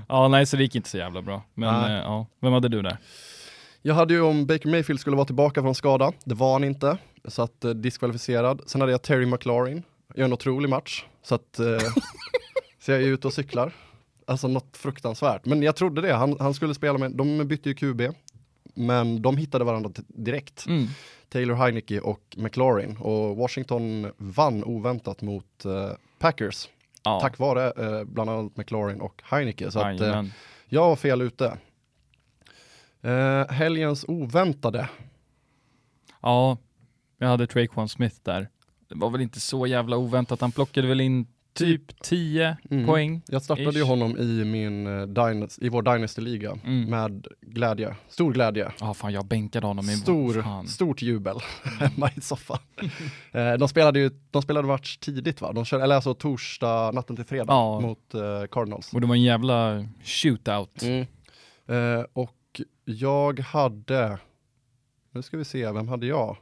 [0.09, 1.43] ja, nej, så det gick inte så jävla bra.
[1.55, 2.97] Men eh, ja, vem hade du där?
[3.85, 6.99] Jag hade ju om Baker Mayfield skulle vara tillbaka från skada, det var han inte,
[7.25, 8.63] så att eh, diskvalificerad.
[8.67, 9.83] Sen hade jag Terry McLaurin,
[10.15, 11.79] gör en otrolig match, så att eh,
[12.81, 13.73] så jag är ute och cyklar.
[14.27, 17.75] Alltså något fruktansvärt, men jag trodde det, han, han skulle spela med, de bytte ju
[17.75, 18.03] QB,
[18.75, 20.67] men de hittade varandra direkt.
[20.67, 20.87] Mm.
[21.29, 26.69] Taylor Heineke och McLaurin, och Washington vann oväntat mot eh, Packers,
[27.05, 29.71] Ja, tack vare eh, bland annat McLaurin och Heineke.
[29.71, 30.23] Så att, eh,
[30.69, 31.59] jag var fel ute.
[33.03, 34.89] Eh, helgens oväntade.
[36.21, 36.59] Ja,
[37.19, 38.49] jag hade Traquan Smith där.
[38.89, 40.41] Det var väl inte så jävla oväntat.
[40.41, 42.87] Han plockade väl in typ 10 Mm.
[42.87, 43.23] poäng.
[43.27, 46.91] Jag startade ju honom i, min, eh, i vår Dynasty-liga Mm.
[46.91, 47.97] med glädje.
[48.09, 48.73] Stor glädje.
[48.81, 50.67] Ja, fan jag bänkade honom i Stor, fan.
[50.69, 51.37] stort jubel
[51.81, 52.59] hemma i soffan.
[53.33, 55.53] eh, de spelade ju de spelade match tidigt va?
[55.53, 57.81] De körde, eller alltså torsdag, natten till fredag Ja.
[57.81, 58.93] mot eh, Cardinals.
[58.93, 60.83] Och det var en jävla shootout.
[60.83, 61.01] Mm.
[61.67, 62.31] Eh, och
[62.93, 64.19] jag hade,
[65.11, 66.37] nu ska vi se, vem hade jag?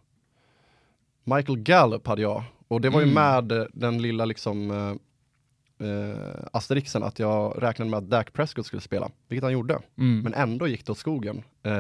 [1.25, 2.43] Michael Gallup hade jag.
[2.69, 3.15] Och det var ju Mm.
[3.49, 6.17] med den lilla liksom eh, eh,
[6.53, 9.79] asterixen att jag räknade med att Dak Prescott skulle spela, vilket han gjorde.
[9.99, 10.21] Mm.
[10.21, 11.37] Men ändå gick det åt skogen.
[11.63, 11.73] Eh,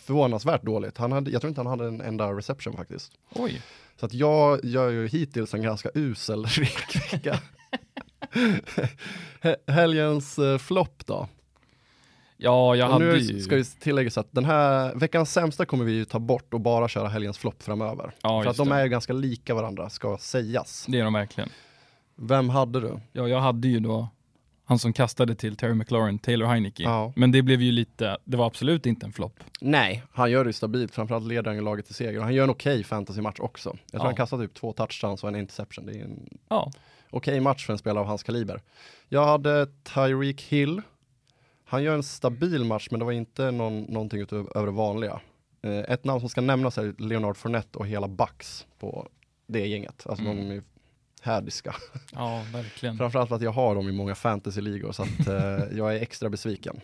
[0.00, 0.98] förvånansvärt dåligt.
[0.98, 3.12] Han hade, jag tror inte han hade en enda reception faktiskt.
[3.34, 3.62] Oj.
[3.96, 6.46] Så att jag gör ju hittills en ganska usel
[7.12, 7.38] vecka.
[9.42, 11.28] He- Helgens eh, flopp då?
[12.42, 13.40] Ja, jag Och hade nu ju...
[13.40, 16.60] ska vi tillägga så att den här veckans sämsta kommer vi ju ta bort och
[16.60, 18.14] bara köra helgens flopp framöver.
[18.22, 18.74] Ja, För att de det.
[18.74, 20.84] är ju ganska lika varandra, ska sägas.
[20.88, 21.50] Det är de verkligen.
[22.16, 23.00] Vem hade du?
[23.12, 24.08] Ja, jag hade ju då
[24.64, 26.82] han som kastade till Terry McLaurin, Taylor Heineke.
[26.82, 27.12] Ja.
[27.16, 29.40] Men det blev ju lite, det var absolut inte en flopp.
[29.60, 32.18] Nej, han gör det ju stabilt, framförallt leder han ju laget till seger.
[32.18, 33.68] Och han gör en okej fantasy-match också.
[33.68, 34.06] Jag tror Ja.
[34.06, 35.86] han kastar typ två touchdowns och en interception.
[35.86, 36.70] Det är en Ja,
[37.10, 38.60] okej match för en spelare av hans kaliber.
[39.08, 40.82] Jag hade Tyreek Hill.
[41.70, 45.20] Han gör en stabil match, men det var inte någon, någonting utöver det vanliga.
[45.62, 49.08] Eh, ett namn som ska nämnas är Leonard Fournette och hela Bucks på
[49.46, 50.06] det gänget.
[50.06, 50.36] Alltså Mm.
[50.36, 50.62] de är ju
[51.22, 51.74] hädiska.
[52.12, 52.96] ja verkligen.
[52.98, 56.28] Framförallt för att jag har dem i många fantasyligor så att eh, jag är extra
[56.30, 56.80] besviken.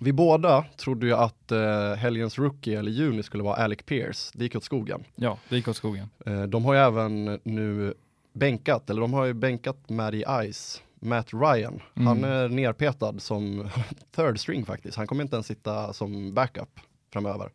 [0.00, 4.30] Vi båda trodde ju att eh, helgens rookie eller juni skulle vara Alec Pierce.
[4.34, 5.04] Det gick åt skogen.
[5.14, 6.08] Ja, det gick åt skogen.
[6.26, 7.94] Eh, de har ju även nu
[8.32, 11.82] bänkat, eller de har ju bänkat Matty Ice, Matt Ryan.
[11.94, 12.06] Mm.
[12.06, 13.68] Han är nerpetad som
[14.16, 14.96] third string faktiskt.
[14.96, 16.80] Han kommer inte ens sitta som backup
[17.12, 17.50] framöver.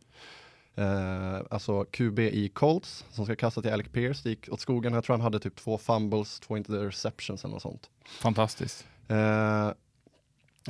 [0.76, 4.94] Eh, alltså QB i Colts som ska kasta till Alec Pierce, det gick åt skogen.
[4.94, 7.90] Jag tror han hade typ två fumbles, två interceptions eller något sånt.
[8.06, 8.88] Fantastiskt.
[9.08, 9.72] Eh,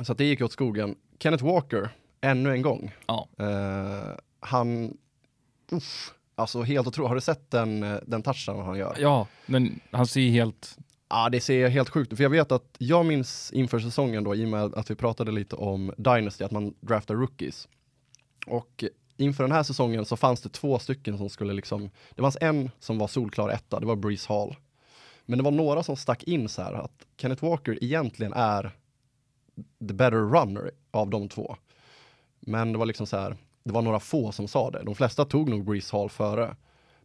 [0.02, 0.94] så det gick åt skogen.
[1.18, 2.94] Kenneth Walker, ännu en gång.
[3.06, 3.28] Ja.
[3.38, 4.96] Eh, han,
[5.70, 7.08] uff, alltså helt otroligt.
[7.08, 8.96] Har du sett den, eh, den touchdown han gör?
[8.98, 10.78] Ja, men han ser helt,
[11.10, 12.16] Ja, det ser helt sjukt ut.
[12.16, 15.32] För jag vet att jag minns inför säsongen då, i och med att vi pratade
[15.32, 17.68] lite om Dynasty, att man draftar rookies.
[18.46, 18.84] Och
[19.16, 22.70] inför den här säsongen så fanns det två stycken som skulle liksom, det fanns en
[22.78, 24.56] som var solklar etta, det var Breeze Hall.
[25.26, 28.76] Men det var några som stack in så här att Kenneth Walker egentligen är
[29.88, 31.56] the better runner av de två.
[32.40, 34.82] Men det var liksom så här, det var några få som sa det.
[34.84, 36.56] De flesta tog nog Breeze Hall före.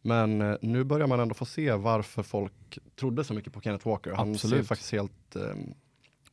[0.05, 3.87] Men eh, nu börjar man ändå få se varför folk trodde så mycket på Kenneth
[3.87, 4.11] Walker.
[4.11, 4.67] Han ser Absolut.
[4.67, 5.41] faktiskt helt, eh,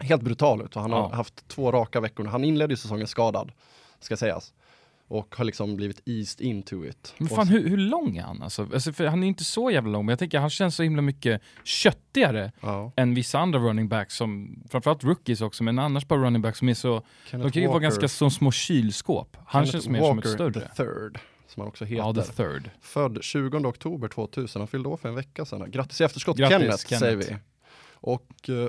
[0.06, 1.14] helt brutal ut och han har Ja.
[1.14, 2.24] haft två raka veckor.
[2.24, 3.52] Han inledde ju säsongen skadad,
[4.00, 4.52] ska sägas.
[5.08, 7.14] Och har liksom blivit eased into it.
[7.18, 8.62] men fan hur, hur lång är han alltså?
[8.74, 11.02] alltså för han är inte så jävla lång, men jag tänker han känns så himla
[11.02, 12.92] mycket köttigare ja.
[12.96, 16.68] än vissa andra running backs som, framförallt rookies också, men annars bara running backs som
[16.68, 19.36] är så, Kenneth de kan ju vara Walker- ganska som små kylskåp.
[19.46, 20.52] Han Kenneth känns mer som ett Walker större.
[20.68, 21.18] the third,
[21.50, 22.04] som han också heter.
[22.04, 22.70] Ja, the third.
[22.80, 25.70] Född 20 oktober 2000, han fyllde år för en vecka sedan.
[25.70, 27.00] Grattis i efterskott Grattis, Kenneth, Kenneth.
[27.04, 27.36] säger vi.
[27.92, 28.68] Och eh,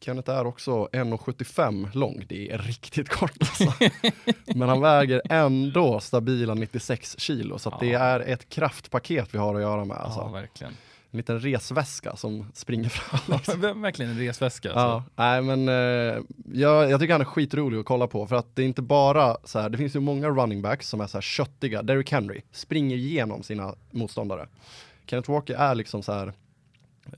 [0.00, 3.72] Kenneth är också 1,75 lång, det är riktigt kort alltså.
[4.54, 7.98] Men han väger ändå stabila 96 kilo, så att det Ja.
[8.00, 9.96] är ett kraftpaket vi har att göra med.
[9.96, 10.20] Alltså.
[10.20, 10.72] Ja, verkligen.
[11.14, 13.38] En liten resväska som springer fram.
[13.62, 14.68] Ja, verkligen en resväska.
[14.68, 15.10] Ja, Alltså.
[15.16, 16.22] nej men eh,
[16.52, 19.36] jag, jag tycker han är skitrolig att kolla på för att det är inte bara
[19.44, 22.42] så här, det finns ju många running backs som är så här köttiga, Derrick Henry
[22.52, 24.48] springer igenom sina motståndare.
[25.06, 26.32] Kenneth Walker är liksom så här,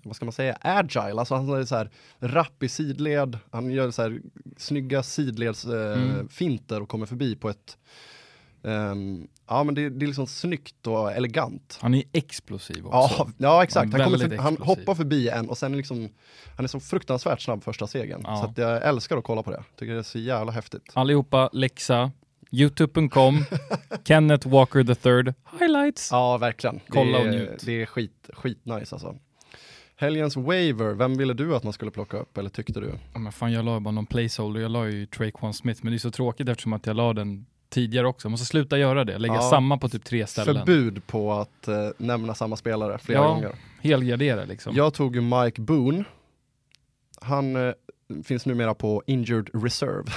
[0.02, 3.90] vad ska man säga, agile, alltså han är så här rapp i sidled, han gör
[3.90, 4.20] så här
[4.56, 6.82] snygga sidledsfinter eh, Mm.
[6.82, 7.76] och kommer förbi på ett
[8.66, 11.78] ehm, Ja men det, det är liksom snyggt och elegant.
[11.82, 13.16] Han är explosiv också.
[13.18, 16.08] Ja, ja exakt, han, väldigt för, han hoppar förbi en och sen är liksom
[16.56, 18.20] Han är så fruktansvärt snabb första segern.
[18.24, 18.36] Ja.
[18.36, 19.64] Så att jag älskar att kolla på det.
[19.78, 20.82] Tycker det är så jävla häftigt.
[20.92, 22.10] Allihopa, läxa,
[22.52, 23.44] youtube.com,
[24.04, 26.08] Kenneth Walker the third highlights.
[26.12, 26.80] Ja, verkligen.
[26.88, 27.62] Kolla det är, och njut.
[27.66, 29.16] Det är skit, skitnice alltså.
[29.96, 32.92] Helgens waiver, vem ville du att man skulle plocka upp eller tyckte du?
[33.12, 34.60] Ja, men fan, jag la bara någon placeholder.
[34.60, 37.46] Jag la ju Traquan Smith, men det är så tråkigt eftersom att jag la den
[37.68, 38.26] tidigare också.
[38.26, 39.18] Jag måste sluta göra det.
[39.18, 39.50] Lägga Ja.
[39.50, 40.56] samma på typ tre ställen.
[40.66, 43.28] Förbud på att eh, nämna samma spelare flera Ja.
[43.28, 43.52] gånger.
[43.80, 44.74] Helgardera liksom.
[44.76, 46.04] Jag tog ju Mike Boone.
[47.20, 47.72] Han eh,
[48.24, 50.04] finns numera på injured reserve.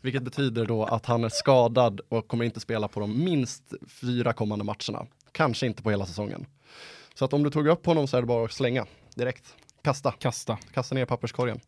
[0.00, 4.32] Vilket betyder då att han är skadad och kommer inte spela på de minst fyra
[4.32, 5.06] kommande matcherna.
[5.32, 6.46] Kanske inte på hela säsongen.
[7.14, 9.54] Så att om du tog upp honom så är det bara att slänga direkt.
[9.84, 10.58] Kasta, Kasta.
[10.74, 11.60] kasta ner papperskorgen.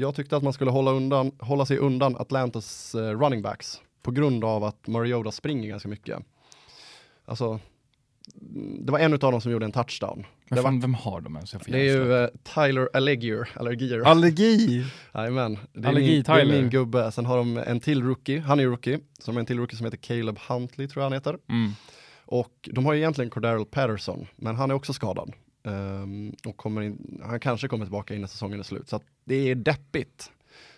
[0.00, 4.10] Jag tyckte att man skulle hålla, undan, hålla sig undan Atlantas eh, running backs på
[4.10, 6.18] grund av att Mariota springer ganska mycket.
[7.24, 7.60] Alltså,
[8.40, 10.16] mm, det var en av dem som gjorde en touchdown.
[10.48, 11.50] Men Det var- fan, vem har de ens?
[11.66, 14.00] Det är ju eh, Tyler Allegier, Allergier.
[14.06, 14.84] Allergi!
[15.14, 17.12] Jajamän, det, är min- det är min gubbe.
[17.12, 19.76] Sen har de en till rookie, han är ju rookie, de har en till rookie
[19.76, 21.38] som heter Caleb Huntley tror jag han heter.
[21.48, 21.70] Mm.
[22.24, 25.32] Och de har ju egentligen Cordero Patterson, men han är också skadad.
[25.64, 29.54] Ehm, och kommer in, han kanske kommer tillbaka innan säsongen är slut, så det är
[29.54, 30.32] deppigt.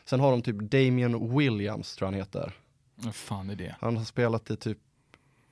[0.04, 2.52] Sen har de typ Damian Williams, tror jag han heter.
[2.94, 3.76] Vad fan är det?
[3.80, 4.78] Han har spelat i typ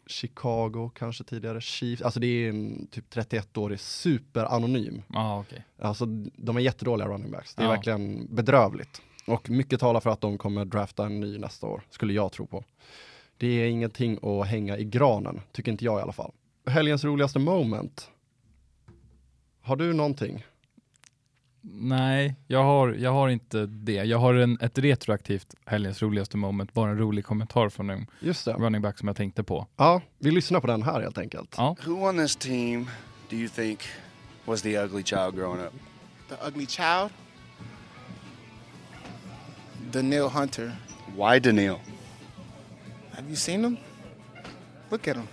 [0.07, 5.03] Chicago kanske tidigare, Chiefs, alltså det är en typ 31-årig superanonym.
[5.15, 5.65] Ah, okej.
[5.79, 7.55] Alltså de är jättedåliga running backs.
[7.55, 7.71] Det är Ja.
[7.73, 9.03] verkligen bedrövligt.
[9.27, 12.47] Och mycket talar för att de kommer drafta en ny nästa år, skulle jag tro
[12.47, 12.65] på.
[13.37, 16.33] Det är ingenting att hänga i granen, tycker inte jag i alla fall.
[16.67, 18.11] Helgens roligaste moment.
[19.71, 20.45] Har du någonting?
[21.63, 23.93] Nej, jag har, jag har inte det.
[23.93, 28.45] Jag har en, ett retroaktivt helgens roligaste moment, bara en rolig kommentar från en Just
[28.45, 28.53] det.
[28.53, 29.67] running back som jag tänkte på.
[29.77, 31.55] Ja, vi lyssnar på den här helt enkelt.
[31.59, 31.77] Ja.
[31.87, 32.91] Who on this team
[33.29, 33.81] do you think
[34.45, 35.73] was the ugly child growing up?
[36.29, 37.11] The ugly child.
[39.93, 40.73] Daniil Hunter.
[41.17, 41.77] Why Daniil?
[43.11, 43.77] Have you seen him?
[44.91, 45.27] Look at him.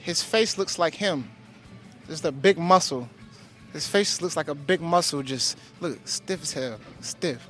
[0.00, 1.30] His face looks like him.
[2.06, 3.08] Just a big muscle.
[3.72, 6.80] His face looks like a big muscle, just look stiff as hell.
[7.00, 7.46] Stiff.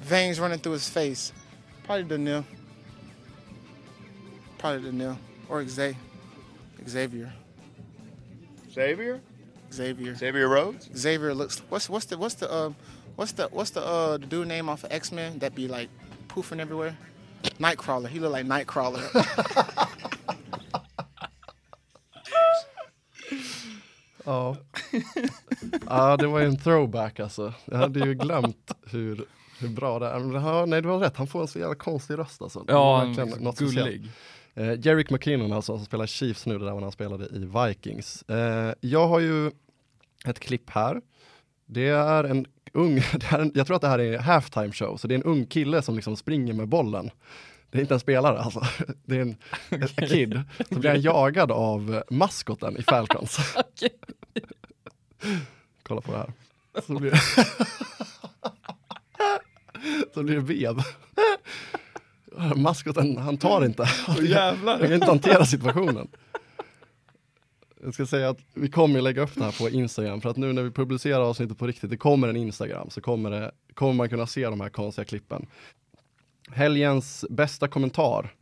[0.00, 1.32] Veins running through his face.
[1.84, 2.44] Probably Daniil.
[4.58, 5.18] Probably Daniil.
[5.48, 5.96] Or Xavier.
[6.88, 7.32] Xavier.
[8.70, 9.20] Xavier?
[9.72, 10.14] Xavier.
[10.14, 10.90] Xavier Rhodes?
[10.96, 11.60] Xavier looks.
[11.68, 12.72] What's what's the what's the uh,
[13.16, 15.88] what's the what's the uh the dude name off of X Men that be like
[16.28, 16.96] poofing everywhere?
[17.58, 18.08] Nightcrawler.
[18.08, 19.02] He look like Nightcrawler.
[24.24, 24.56] Ja.
[25.86, 27.54] ja, det var ju en throwback alltså.
[27.64, 29.24] Jag hade ju glömt hur,
[29.60, 30.18] hur bra det är.
[30.18, 31.16] Men, ja, nej, du har rätt.
[31.16, 32.64] Han får en så jävla konstig röst alltså.
[32.68, 33.04] Ja,
[33.40, 33.86] något speciellt.
[33.86, 34.10] gullig.
[34.54, 37.68] Eh, Jerick McKinnon alltså, som spelar Chiefs nu, det där var när han spelade i
[37.68, 38.22] Vikings.
[38.22, 39.50] Eh, jag har ju
[40.26, 41.00] ett klipp här.
[41.66, 44.96] Det är en ung, det är en, jag tror att det här är halftime show,
[44.96, 47.10] så det är en ung kille som liksom springer med bollen.
[47.74, 48.66] Det är inte en spelare alltså,
[49.04, 49.36] det är en
[49.68, 50.42] en kid.
[50.68, 53.38] Så blir han jagad av maskoten i Falcons.
[55.82, 56.32] Kolla på det här.
[56.86, 57.12] Så blir,
[60.14, 60.76] så blir det vev.
[62.56, 63.84] Maskoten, han tar inte.
[63.84, 66.08] Han kan inte hantera situationen.
[67.84, 70.52] Jag ska säga att vi kommer lägga upp det här på Instagram för att nu
[70.52, 74.08] när vi publicerar avsnittet på riktigt, det kommer en Instagram, så kommer, det, kommer man
[74.08, 75.46] kunna se de här konstiga klippen.
[76.52, 78.34] Helgens bästa kommentar.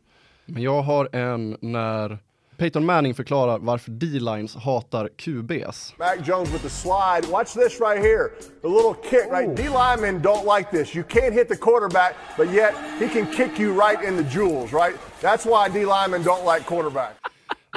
[0.45, 2.19] Men jag har en när
[2.57, 5.93] Peyton Manning förklarar varför D-lines hatar QBs.
[5.97, 7.31] Mac Jones with the slide.
[7.31, 8.29] Watch this right here.
[8.61, 9.57] The little kick, right?
[9.57, 10.95] D linemen don't like this.
[10.95, 14.73] You can't hit the quarterback, but yet he can kick you right in the jewels,
[14.73, 14.95] right?
[15.21, 17.22] That's why D linemen don't like quarterback.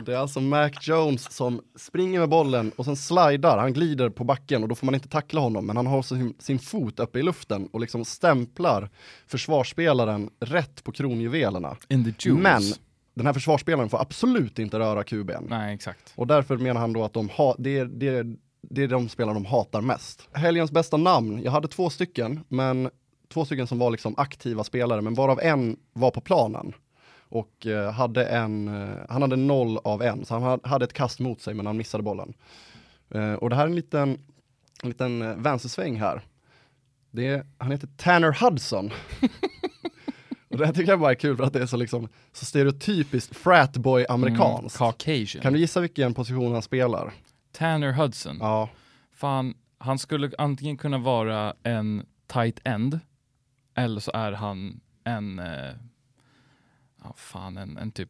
[0.07, 4.25] Det är alltså Mac Jones som springer med bollen och sen slidar, han glider på
[4.25, 7.19] backen och då får man inte tackla honom, men han har sin, sin fot uppe
[7.19, 8.91] i luften och liksom stämplar
[9.27, 11.77] försvarsspelaren rätt på kronjuvelerna.
[12.43, 12.63] Men
[13.15, 15.47] den här försvarsspelaren får absolut inte röra QB'n.
[15.49, 16.13] Nej, exakt.
[16.17, 19.09] Och därför menar han då att de ha, det, är, det, är, det är de
[19.09, 20.29] spelare de hatar mest.
[20.33, 22.91] Helgens bästa namn, jag hade två stycken, men
[23.33, 26.73] två stycken som var liksom aktiva spelare, men varav en var på planen.
[27.29, 31.21] Och eh, hade en, eh, han hade noll av en, så han hade, ett kast
[31.21, 32.35] mot sig men han missade bollen.
[33.11, 34.19] Eh, och det här är en liten,
[34.83, 36.23] en liten vänstersväng här.
[37.11, 38.91] Det är, han heter Tanner Hudson.
[40.49, 42.45] och det här tycker jag bara är kul för att det är så, liksom, så
[42.45, 44.81] stereotypiskt fratboy amerikanskt.
[44.81, 45.43] Mm, Caucasian.
[45.43, 47.13] Kan du gissa vilken position han spelar?
[47.53, 48.37] Tanner Hudson.
[48.41, 48.69] Ja,
[49.17, 53.01] Fan, han skulle antingen kunna vara en tight end,
[53.75, 55.75] eller så är han en, eh,
[57.09, 58.09] ja fan, en, en typ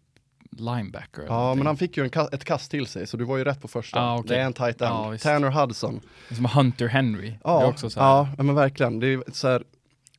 [0.51, 1.23] linebacker.
[1.23, 1.59] Ja, någonting.
[1.59, 3.69] men han fick ju en ett kast till sig, så du var ju rätt på
[3.69, 4.01] första.
[4.01, 4.29] Ah, okej.
[4.29, 5.11] Det är en tight end.
[5.13, 5.25] Visst.
[5.25, 6.01] Tanner Hudson.
[6.31, 7.35] Som Hunter Henry.
[7.45, 9.01] Ja, ja, men verkligen.
[9.01, 9.63] Det är så här,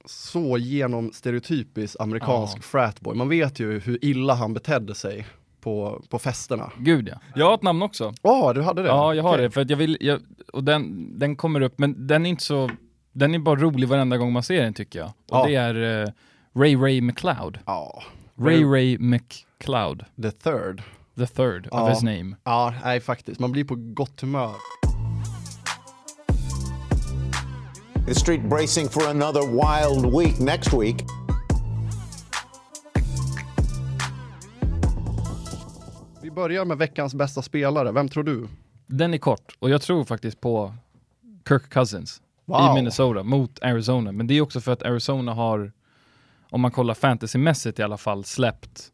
[0.06, 2.62] så genom stereotypisk amerikansk Ja.
[2.62, 3.16] fratboy.
[3.16, 5.28] Man vet ju hur illa han betedde sig
[5.62, 6.72] på, på festerna.
[6.78, 7.20] Gud ja.
[7.36, 8.14] Jag har ett namn också.
[8.22, 8.88] Ja, du hade det?
[8.88, 9.44] Ja, jag har Okej.
[9.44, 9.52] det.
[9.52, 10.22] För att jag vill, jag,
[10.54, 12.70] och den, den kommer upp, men den är inte så,
[13.12, 15.12] den är bara rolig varenda gång man ser den tycker jag.
[15.30, 16.10] Och det är eh,
[16.56, 17.60] Ray Ray McLeod.
[17.66, 18.04] Ja,
[18.40, 20.06] Ray Ray McLeod.
[20.22, 20.84] the third.
[21.18, 21.82] The third Ja.
[21.84, 22.36] of his name.
[22.44, 23.40] Ja, nej faktiskt.
[23.40, 24.54] Man blir på gott humör.
[28.08, 31.04] The street bracing for another wild week next week.
[36.22, 37.92] Vi börjar med veckans bästa spelare.
[37.92, 38.48] Vem tror du?
[38.88, 40.74] Den är kort, och jag tror faktiskt på
[41.50, 42.72] Kirk Cousins Wow.
[42.72, 44.12] i Minnesota mot Arizona.
[44.12, 45.72] Men det är också för att Arizona har,
[46.50, 48.92] om man kollar fantasymässigt i alla fall, släppt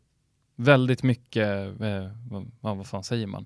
[0.56, 2.10] väldigt mycket, eh,
[2.62, 3.46] vad, vad fan säger man?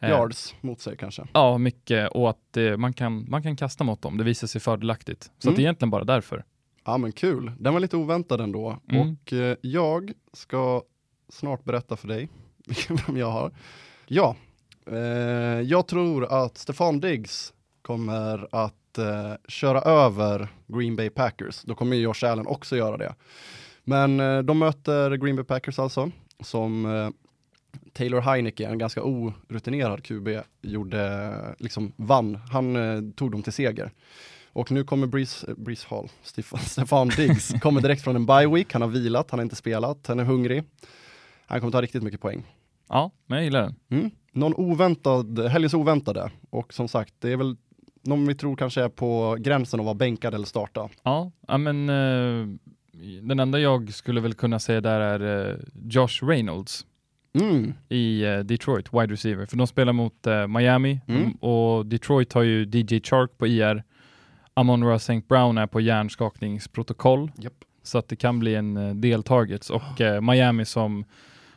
[0.00, 1.26] Eh, Yards mot sig kanske.
[1.32, 4.16] Ja, mycket och att eh, man, kan, man kan kasta mot dem.
[4.18, 5.30] Det visar sig fördelaktigt.
[5.38, 5.56] Så Mm.
[5.56, 6.44] det är egentligen bara därför.
[6.84, 7.52] Ja men kul.
[7.58, 8.78] Den var lite oväntad ändå.
[8.88, 9.00] Mm.
[9.22, 10.82] Och eh, jag ska
[11.28, 12.28] snart berätta för dig
[13.06, 13.52] vem jag har.
[14.06, 14.36] Ja,
[14.86, 14.96] eh,
[15.60, 21.62] jag tror att Stefan Diggs kommer att eh, köra över Green Bay Packers.
[21.62, 23.14] Då kommer ju Josh Allen också göra det.
[23.84, 27.10] Men eh, de möter Green Bay Packers alltså, som eh,
[27.92, 30.28] Taylor Heineke, en ganska orutinerad QB,
[30.62, 32.38] gjorde, liksom vann.
[32.50, 33.90] Han eh, tog dem till seger.
[34.52, 38.46] Och nu kommer Breeze, eh, Breeze Hall, Stefan, Stefan Diggs, kommer direkt från en bye
[38.46, 40.64] week, han har vilat, han har inte spelat, han är hungrig.
[41.46, 42.56] Han kommer ta riktigt mycket poäng.
[42.88, 43.74] Ja, men jag gillar den.
[43.90, 44.10] Mm.
[44.32, 47.56] Någon oväntad, helgens oväntade, och som sagt, det är väl
[48.02, 50.88] någon vi tror kanske är på gränsen att vara bänkad eller starta.
[51.02, 52.46] Ja, men eh,
[53.22, 56.86] den enda jag skulle väl kunna säga där är eh, Josh Reynolds
[57.40, 57.72] Mm.
[57.88, 59.46] i eh, Detroit, wide receiver.
[59.46, 61.20] För de spelar mot eh, Miami Mm.
[61.22, 63.84] Mm, och Detroit har ju DJ Chark på IR.
[64.54, 65.22] Amon Ra St.
[65.28, 67.30] Brown är på hjärnskakningsprotokoll.
[67.38, 67.52] Japp.
[67.82, 69.70] Så att det kan bli en eh, del targets.
[69.70, 71.04] Och eh, Miami som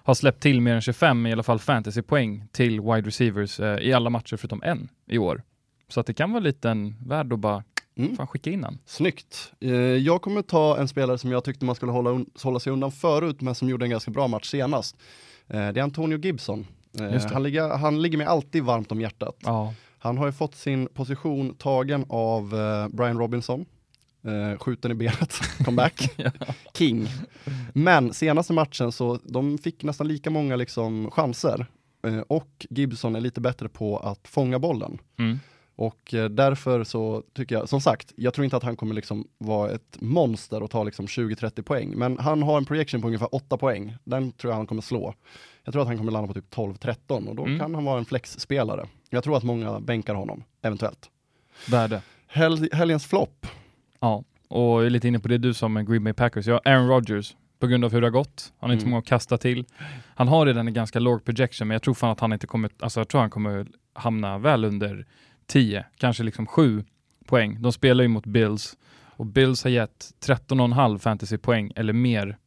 [0.03, 4.09] har släppt till mer än 25 i alla fall fantasypoäng till wide receivers i alla
[4.09, 5.41] matcher förutom en i år.
[5.87, 7.63] Så att det kan vara lite en värd att bara
[7.97, 8.15] Mm.
[8.15, 8.77] fan, skicka in den.
[8.85, 9.51] Snyggt.
[9.61, 12.91] Eh, jag kommer ta en spelare som jag tyckte man skulle hålla, hålla sig undan
[12.91, 14.95] förut, men som gjorde en ganska bra match senast.
[15.47, 16.67] Eh, det är Antonio Gibson.
[16.99, 19.35] Eh, han, ligger, han ligger mig alltid varmt om hjärtat.
[19.43, 22.49] Ja, Han har ju fått sin position tagen av
[22.91, 23.65] Brian Robinson.
[24.23, 25.33] Eh, skjuten i benet,
[25.65, 26.09] comeback.
[26.77, 27.07] King.
[27.73, 31.65] Men senaste matchen så de fick nästan lika många liksom chanser.
[32.07, 34.97] Eh, och Gibson är lite bättre på att fånga bollen.
[35.19, 35.39] mm.
[35.77, 39.27] Och eh, därför så tycker jag, som sagt, jag tror inte att han kommer liksom
[39.37, 41.93] vara ett monster och ta liksom 20-30 poäng.
[41.97, 43.95] Men han har en projection på ungefär 8 poäng.
[44.03, 45.13] Den tror jag han kommer slå.
[45.63, 47.59] Jag tror att han kommer landa på typ 12-13 och då Mm.
[47.59, 48.85] kan han vara en flexspelare.
[49.09, 51.09] Jag tror att många bänkar honom, eventuellt.
[51.69, 52.01] värde.
[52.27, 53.47] Hel helgens flopp.
[53.99, 56.45] Ja, och jag är lite inne på det du sa med Green Bay Packers.
[56.47, 58.53] Ja, Aaron Rodgers, på grund av hur det har gått.
[58.59, 58.89] Han har inte Mm.
[58.91, 59.65] många att kasta till.
[60.15, 62.71] Han har redan en ganska låg projection, men jag tror fan att han inte kommer,
[62.79, 65.05] alltså jag tror han kommer hamna väl under
[65.47, 66.83] 10, kanske liksom 7
[67.25, 67.61] poäng.
[67.61, 68.77] De spelar ju mot Bills
[69.17, 72.37] och Bills har gett 13,5 fantasypoäng eller mer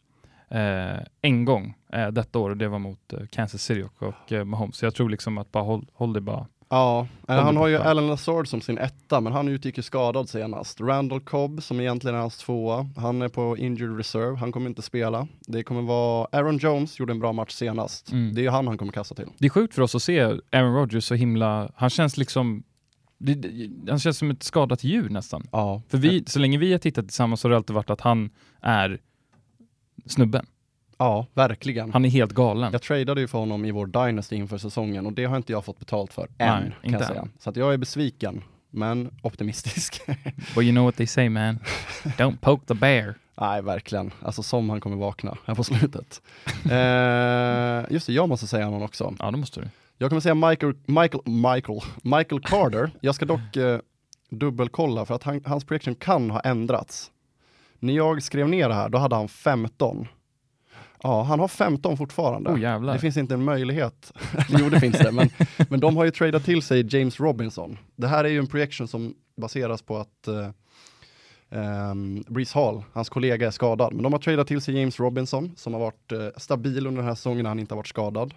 [0.48, 4.32] eh, en gång eh, detta år och det var mot eh, Kansas City och, och
[4.32, 4.76] eh, Mahomes.
[4.76, 6.46] Så jag tror liksom att bara håll, håll det bara.
[6.70, 7.76] Ja, eh, han har ju.
[7.76, 10.80] Alan Lazard som sin etta, men han utgick ju skadad senast.
[10.80, 14.82] Randall Cobb, som egentligen är hans tvåa, han är på injured reserve, han kommer inte
[14.82, 15.28] spela.
[15.46, 18.12] Det kommer vara, Aaron Jones gjorde en bra match senast.
[18.12, 18.34] Mm.
[18.34, 19.28] Det är ju han han kommer kasta till.
[19.38, 20.20] Det är sjukt för oss att se
[20.52, 22.62] Aaron Rodgers så himla, han känns liksom,
[23.18, 25.48] det, det, han känns som ett skadat djur nästan.
[25.52, 28.00] Ja, För vi, så länge vi har tittat tillsammans så har det alltid varit att
[28.00, 28.98] han är
[30.06, 30.46] snubben.
[30.98, 31.92] ja verkligen.
[31.92, 32.72] Han är helt galen.
[32.72, 35.64] Jag tradade ju för honom i vår Dynasty inför säsongen och det har inte jag
[35.64, 37.20] fått betalt för än, Nej, kan inte jag säga.
[37.20, 37.32] än.
[37.38, 40.00] Så att jag är besviken, men optimistisk.
[40.54, 41.58] But you know what they say man,
[42.04, 43.14] don't poke the bear.
[43.40, 44.10] Nej, verkligen.
[44.22, 46.22] Alltså som han kommer vakna här på slutet.
[46.70, 49.14] eh, just det, jag måste säga någon också.
[49.18, 49.68] Ja, det måste du.
[50.00, 52.90] Jag kommer säga Michael, Michael, Michael, Michael Carter.
[53.00, 53.80] Jag ska dock eh,
[54.30, 57.10] dubbelkolla för att han, hans projection kan ha ändrats.
[57.78, 60.08] När jag skrev ner det här, då hade han 15.
[61.02, 62.50] Ja, han har 15 fortfarande.
[62.50, 62.92] Oh.
[62.92, 64.12] Det finns inte en möjlighet.
[64.48, 65.30] jo, det finns det, men,
[65.68, 67.78] men de har ju tradat till sig James Robinson.
[67.96, 70.50] Det här är ju en projection som baseras på att eh,
[71.50, 73.92] Um, Breeze Hall, hans kollega, är skadad.
[73.92, 77.08] Men de har tradat till sig James Robinson som har varit eh, stabil under den
[77.08, 78.34] här säsongen när han inte har varit skadad.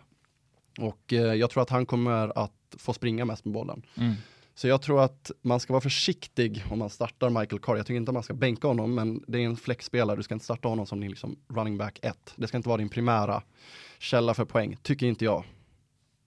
[0.80, 3.82] Och eh, jag tror att han kommer att få springa mest med bollen.
[3.98, 4.14] Mm.
[4.56, 7.78] Så jag tror att man ska vara försiktig om man startar Michael Carter.
[7.78, 10.18] Jag tycker inte att man ska bänka honom, men det är en flexspelare.
[10.18, 12.34] Du ska inte starta honom som din liksom running back 1.
[12.36, 13.44] Det ska inte vara din primära
[14.00, 15.44] källa för poäng, tycker inte jag.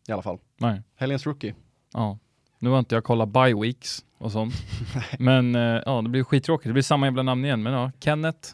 [0.08, 0.38] I alla fall.
[0.56, 0.82] Nej.
[0.96, 1.54] Helgens rookie.
[1.92, 2.18] Ja.
[2.58, 4.54] Nu har inte jag kollat bye weeks och sånt.
[5.18, 6.66] men eh, ja, det blir skittråkigt.
[6.68, 7.62] Det blir samma jävla namn igen.
[7.62, 8.48] Men ja, Kenneth.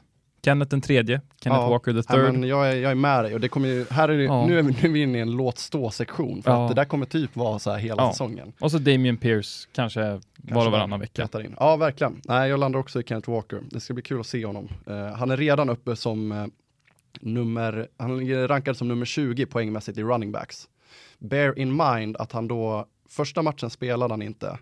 [0.44, 1.20] Kenneth den tredje.
[1.42, 1.70] Kenneth Ja.
[1.70, 2.32] Walker the Ja, third.
[2.32, 4.46] men jag, är, jag är med dig och det kommer ju, här är det, Ja.
[4.46, 6.42] nu, är vi, nu är vi inne i en låt stå-sektion.
[6.42, 6.62] För Ja.
[6.64, 8.10] att det där kommer typ vara så här hela Ja.
[8.12, 8.52] säsongen.
[8.60, 11.28] Och så Damien Pierce, kanske, var och Kanske varannan vecka.
[11.34, 11.54] In.
[11.58, 12.20] Ja, verkligen.
[12.24, 13.60] Nej, jag landar också i Kenneth Walker.
[13.70, 14.68] Det ska bli kul att se honom.
[14.86, 16.46] Eh, han är redan uppe som eh,
[17.20, 20.68] nummer, han ligger rankad som nummer 20 poängmässigt i running backs.
[21.18, 24.58] Bear in mind att han då, första matchen spelade han inte.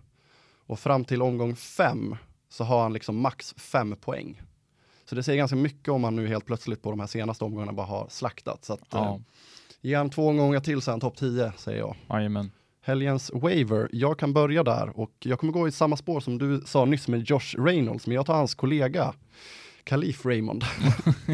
[0.66, 2.16] Och fram till omgång fem
[2.48, 4.40] så har han liksom max fem poäng.
[5.08, 7.72] Så det säger ganska mycket om han nu helt plötsligt på de här senaste omgångarna
[7.72, 8.64] bara har slaktat.
[8.64, 9.20] Så att, Ja, eh,
[9.80, 11.96] ge han två omgångar till så är han topp 10, säger jag.
[12.08, 12.50] jajamän.
[12.82, 16.60] Helgens waiver, jag kan börja där och jag kommer gå i samma spår som du
[16.66, 19.14] sa nyss med Josh Reynolds, men jag tar hans kollega
[19.84, 20.64] Khalif Raymond.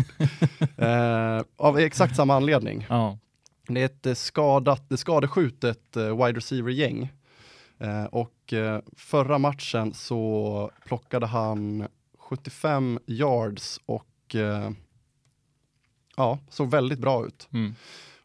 [0.77, 2.87] eh, av exakt samma anledning.
[2.89, 3.19] Ja.
[3.69, 7.13] Det är ett eh, skadat, det skadeskjutet eh, wide receiver-gäng.
[7.79, 11.87] Eh, och eh, förra matchen så plockade han
[12.37, 14.71] 75 yards och eh,
[16.17, 17.49] ja, såg väldigt bav ut.
[17.53, 17.75] Mm.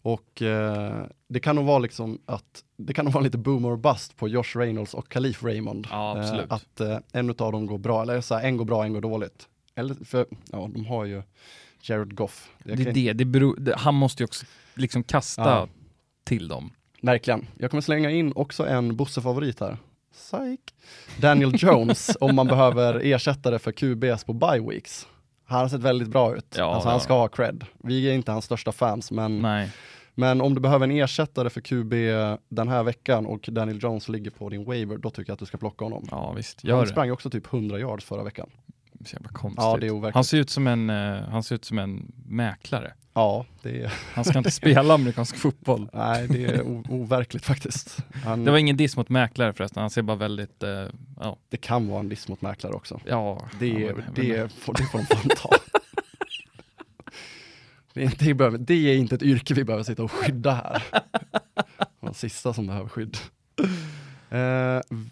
[0.02, 3.80] Och eh, det kan nog vara liksom att det kan nog vara lite boomer och
[3.80, 5.88] bust på Josh Reynolds och Khalif Raymond.
[5.92, 6.18] Ja.
[6.24, 8.94] Eh, att eh, en av dem går bra, eller så här, en går bra, en
[8.94, 9.48] går dåligt.
[9.76, 11.24] Eller för, ja, de har ju
[11.82, 12.50] Jared Goff.
[12.64, 14.46] Jag Det är kan- det, det beror, han måste ju också
[14.76, 15.68] liksom kasta Ja.
[16.24, 16.72] till dem.
[17.02, 17.48] Verkligen.
[17.58, 19.78] Jag kommer slänga in också en Bosse-favorit här.
[20.14, 20.60] Psych.
[21.22, 25.08] Daniel Jones, om man behöver ersättare för QBS på bye weeks.
[25.46, 26.56] Han har sett väldigt bra ut.
[26.58, 27.66] Ja, alltså det han ska ha cred.
[27.84, 29.72] Vi är inte hans största fans, men, Nej.
[30.16, 31.94] men om du behöver en ersättare för QB
[32.50, 35.46] den här veckan och Daniel Jones ligger på din waiver, då tycker jag att du
[35.46, 36.08] ska plocka honom.
[36.12, 36.88] Ja visst, han gör det.
[36.88, 38.50] sprang ju också typ 100 yards förra veckan.
[39.06, 39.64] Så jävla konstigt.
[39.64, 40.16] Ja, det är overkligt.
[40.16, 42.94] han ser ut som en, eh, han ser ut som en mäklare.
[43.14, 45.90] Ja, det är, Han ska inte spela amerikansk fotboll.
[45.94, 47.98] nej, det är overkligt faktiskt.
[48.24, 50.86] Han, Det var ingen diss mot mäklare förresten, han ser bara väldigt, eh,
[51.20, 53.00] ja, det kan vara en diss mot mäklare också.
[53.06, 53.48] ja.
[53.60, 55.50] Det, ja, men- det, får, det får de fan ta.
[57.94, 60.84] Det är, behöver, det är inte ett yrke vi behöver sitta och skydda här.
[62.02, 63.18] De sista som behöver skydd.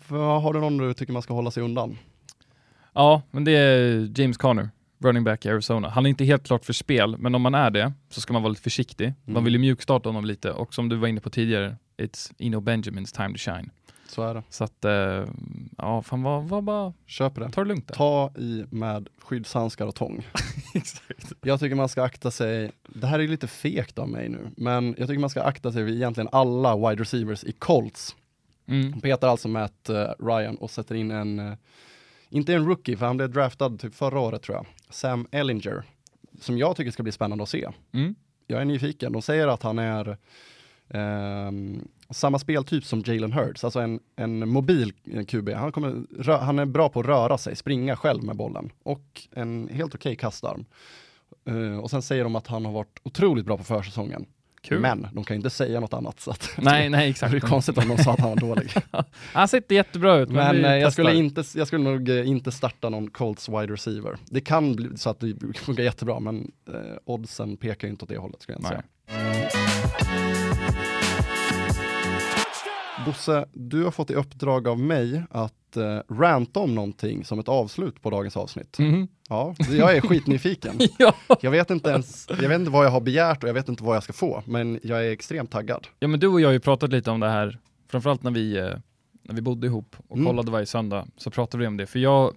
[0.08, 1.98] Vad har du någon du tycker man ska hålla sig undan?
[2.98, 4.70] Ja, men det är James Conner,
[5.00, 5.90] running back i Arizona.
[5.90, 8.42] Han är inte helt klart för spel, men om man är det så ska man
[8.42, 9.14] vara lite försiktig.
[9.26, 9.44] Man Mm.
[9.44, 13.12] vill ju mjukstarta honom lite och som du var inne på tidigare, it's Eno Benjamins
[13.12, 13.70] time to shine.
[14.08, 14.44] Så är det.
[14.50, 15.26] Så att, eh,
[15.78, 17.50] ja, fan var, var bara, Köper det.
[17.52, 17.96] ta det lugnt där.
[17.96, 20.28] Ta i med skyddshandskar och tång.
[21.42, 24.96] Jag tycker man ska akta sig, det här är lite fegt av mig nu, men
[24.98, 28.16] jag tycker man ska akta sig vid egentligen alla wide receivers i Colts.
[28.68, 29.02] Mm.
[29.02, 31.54] Petar alltså Matt eh, Ryan och sätter in en, eh,
[32.30, 35.84] inte en rookie, för han blev draftad typ förra året tror jag, Sam Ellinger,
[36.40, 37.68] som jag tycker ska bli spännande att se.
[37.92, 38.16] Mm.
[38.48, 40.18] Jag är nyfiken, de säger att han är
[40.90, 45.50] ehm, samma speltyp som Jalen Hurts, alltså en, en mobil eh, QB.
[45.50, 49.28] Han, kommer, rö- han är bra på att röra sig, springa själv med bollen och
[49.32, 50.66] en helt okej kastarm.
[51.46, 54.26] Eh, och sen säger de att han har varit otroligt bra på försäsongen.
[54.68, 54.80] Kul.
[54.80, 56.20] Men de kan ju inte säga något annat.
[56.20, 57.32] Så att Nej, nej det exakt.
[57.32, 58.72] blir konstigt om de sa att han var dålig.
[59.34, 62.30] Han ser inte jättebra ut, men, Men eh, jag, skulle inte, jag skulle nog eh,
[62.30, 64.18] inte starta någon Colts wide receiver.
[64.26, 66.74] Det kan bli så att det funkar jättebra, men eh,
[67.06, 69.27] oddsen pekar ju inte åt det hållet skulle jag inte säga.
[73.08, 77.48] Bosse, du har fått i uppdrag av mig att eh, ranta om någonting som ett
[77.48, 78.80] avslut på dagens avsnitt.
[78.80, 79.08] Mhm.
[79.30, 80.74] Ja, jag är skitnyfiken.
[80.98, 81.14] ja.
[81.42, 83.84] Jag vet inte ens, jag vet inte vad jag har begärt och jag vet inte
[83.84, 85.88] vad jag ska få, men jag är extremt taggad.
[86.00, 87.60] ja, men du och jag har ju pratat lite om det här,
[87.92, 88.70] framförallt när vi, eh,
[89.24, 90.28] när vi bodde ihop och Mm.
[90.28, 91.86] kollade varje söndag, så pratade vi om det.
[91.86, 92.34] För jag,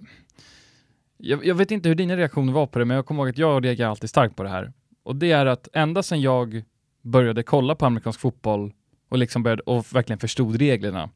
[1.16, 3.38] jag, jag vet inte hur dina reaktioner var på det, men jag kommer ihåg att
[3.38, 4.72] jag reagerar alltid starkt på det här.
[5.02, 6.62] Och det är att ända sedan jag
[7.02, 8.72] började kolla på amerikansk fotboll
[9.10, 11.10] och liksom började, och verkligen förstod reglerna,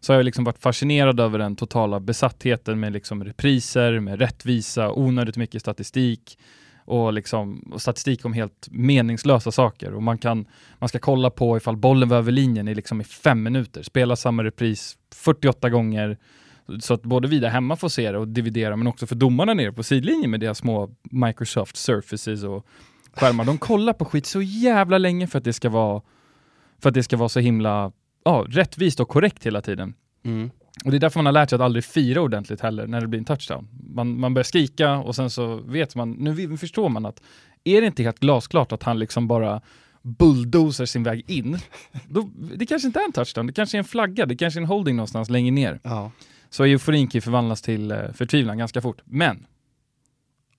[0.00, 4.92] så har jag liksom varit fascinerad över den totala besattheten med liksom repriser, med rättvisa,
[4.92, 6.38] onödigt mycket statistik
[6.84, 9.94] och, liksom, och statistik om helt meningslösa saker.
[9.94, 10.46] Och man, kan,
[10.78, 14.16] man ska kolla på ifall bollen var över linjen i, liksom i fem minuter, spela
[14.16, 16.18] samma repris 48 gånger,
[16.80, 19.54] så att både vi där hemma får se det och dividera, men också för domarna
[19.54, 22.66] nere på sidlinjen med deras små Microsoft Surfaces och
[23.12, 23.44] skärmar.
[23.44, 26.02] De kollar på skit så jävla länge för att det ska vara,
[26.82, 27.92] för att det ska vara så himla
[28.24, 29.94] ja, rättvist och korrekt hela tiden.
[30.24, 30.50] Mm.
[30.84, 33.06] Och det är därför man har lärt sig att aldrig fira ordentligt heller när det
[33.06, 33.68] blir en touchdown.
[33.94, 37.22] Man, man börjar skrika och sen så vet man, nu förstår man att
[37.64, 39.60] är det inte helt glasklart att han liksom bara
[40.02, 41.58] bulldozar sin väg in,
[42.08, 44.62] då, det kanske inte är en touchdown, det kanske är en flagga, det kanske är
[44.62, 45.80] en holding någonstans längre ner.
[45.82, 46.10] Ja.
[46.50, 49.00] Så euforin kan ju förvandlas till eh, förtvivlan ganska fort.
[49.04, 49.46] Men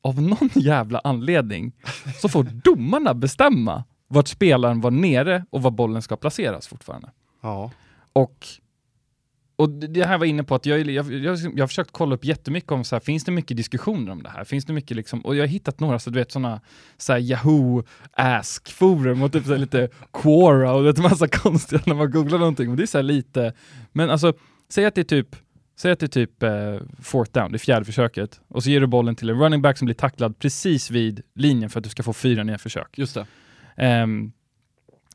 [0.01, 1.73] av någon jävla anledning
[2.21, 7.11] så får domarna bestämma vart spelaren var nere och var bollen ska placeras fortfarande.
[7.41, 7.71] ja.
[8.13, 8.47] Och,
[9.55, 12.25] och det här var inne på att jag, jag, jag, jag har försökt kolla upp
[12.25, 14.43] jättemycket om så här, finns det mycket diskussioner om det här?
[14.43, 16.61] Finns det mycket liksom, och jag har hittat några så du vet sådana
[16.97, 21.27] så här Yahoo Ask forum och typ så här lite Quora och det är massa
[21.31, 22.67] konstiga när man googlar någonting.
[22.67, 23.53] Men det är så lite,
[23.91, 24.33] men alltså
[24.69, 25.35] säg att det är typ
[25.77, 28.81] Säg att det är typ eh, fourth down, det är fjärde försöket, och så ger
[28.81, 31.89] du bollen till en running back som blir tacklad precis vid linjen för att du
[31.89, 32.97] ska få fyra nya försök.
[32.97, 33.25] Just det.
[33.75, 34.31] Ehm,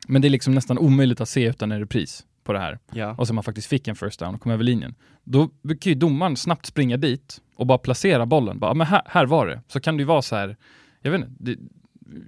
[0.08, 3.14] men det är liksom nästan omöjligt att se utan en repris på det här Ja.
[3.18, 4.94] och så man faktiskt fick en first down och kom över linjen.
[5.24, 8.58] Då kan ju domaren snabbt springa dit och bara placera bollen.
[8.58, 9.62] Bara, "Ja, men här, här var det.
[9.68, 10.56] Så kan det ju vara så här,
[11.02, 11.56] jag vet inte, det,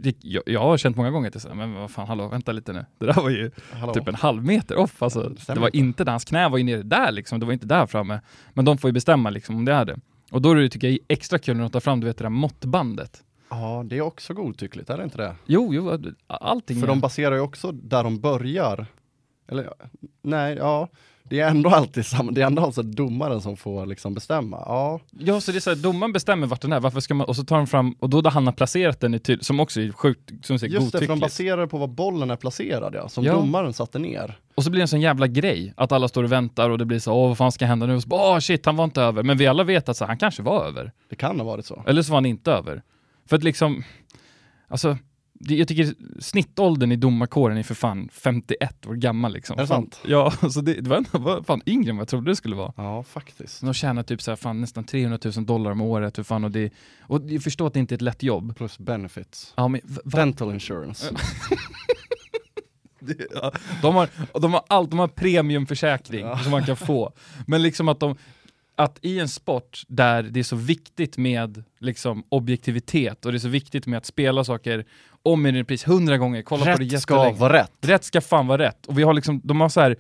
[0.02, 2.06] det, jag, jag har känt många gånger att det är så här, men vad fan,
[2.08, 2.84] hallå, vänta lite nu.
[2.98, 3.94] Det där var ju Hallå.
[3.94, 5.02] typ en halv meter off.
[5.02, 5.78] Alltså, det var inte.
[5.78, 8.20] inte där, hans knä var ju nere där liksom, det var inte där framme.
[8.54, 9.96] Men de får ju bestämma liksom om det är det.
[10.30, 12.24] Och då är det tycker jag extra kul när de tar fram du vet, det
[12.24, 13.22] där måttbandet.
[13.60, 15.34] Ja, det är också godtyckligt, är det inte det?
[15.46, 16.76] Jo, jo, allting.
[16.76, 18.86] För är- de baserar ju också där de börjar.
[19.48, 19.72] Eller
[20.22, 20.88] nej, ja.
[21.24, 24.56] Det är ändå alltid samma, det är ändå alltså domaren som får liksom bestämma.
[24.66, 27.26] Ja, Ja, så det är så här, domaren bestämmer vart den är, varför ska man,
[27.26, 29.80] och så tar de fram, och då där han har placerat den, tydligt, som också
[29.80, 33.08] är sjukt, som säger just det, för de baserar på var bollen är placerad ja,
[33.08, 33.32] som Ja.
[33.32, 34.38] domaren satte ner.
[34.54, 36.84] Och så blir det en sån jävla grej, att alla står och väntar och det
[36.84, 37.94] blir så åh vad fan ska hända nu?
[37.94, 39.22] Och så bara, åh shit, han var inte över.
[39.22, 40.92] Men vi alla vet att så, han kanske var över.
[41.08, 41.82] Det kan ha varit så.
[41.86, 42.82] Eller så var han inte över.
[43.26, 43.82] För att liksom,
[44.68, 44.98] alltså,
[45.34, 49.58] det, jag tycker snittåldern i domarkåren är för fan 51 år gammal liksom.
[49.58, 50.00] Är det fan, sant?
[50.06, 52.72] Ja, så det, det var ändå fan yngre än vad jag trodde det skulle vara.
[52.76, 53.60] Ja, faktiskt.
[53.60, 56.50] De tjänar typ så här, fan, nästan 300 000 dollar om året, för fan, och,
[56.50, 56.70] det,
[57.00, 58.56] och jag förstår att det inte är ett lätt jobb.
[58.56, 59.52] Plus benefits.
[59.56, 61.14] Ja, men, Dental insurance.
[63.04, 63.52] Det- ja,
[63.82, 64.08] de, har,
[64.40, 67.12] de har allt, de har premiumförsäkring som man kan få.
[67.46, 68.16] Men liksom att de,
[68.76, 73.40] att i en sport där det är så viktigt med liksom objektivitet och det är
[73.40, 74.84] så viktigt med att spela saker
[75.22, 77.72] om i repris hundra gånger, kolla på det Rätt ska vara rätt.
[77.80, 78.86] Rätt ska fan vara rätt.
[78.86, 79.96] Och vi har liksom, de har så här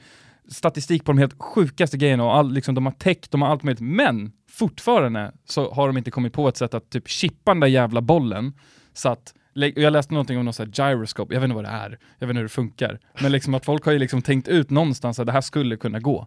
[0.48, 3.62] statistik på de helt sjukaste grejerna och all, liksom, de har tech, de har allt
[3.62, 7.60] möjligt, men fortfarande så har de inte kommit på ett sätt att typ chippa den
[7.60, 8.52] där jävla bollen
[8.92, 11.70] så att jag läste någonting om någon sån här gyroscope, jag vet inte vad det
[11.70, 14.48] är, jag vet inte hur det funkar, men liksom att folk har ju liksom tänkt
[14.48, 16.26] ut någonstans att det här skulle kunna gå.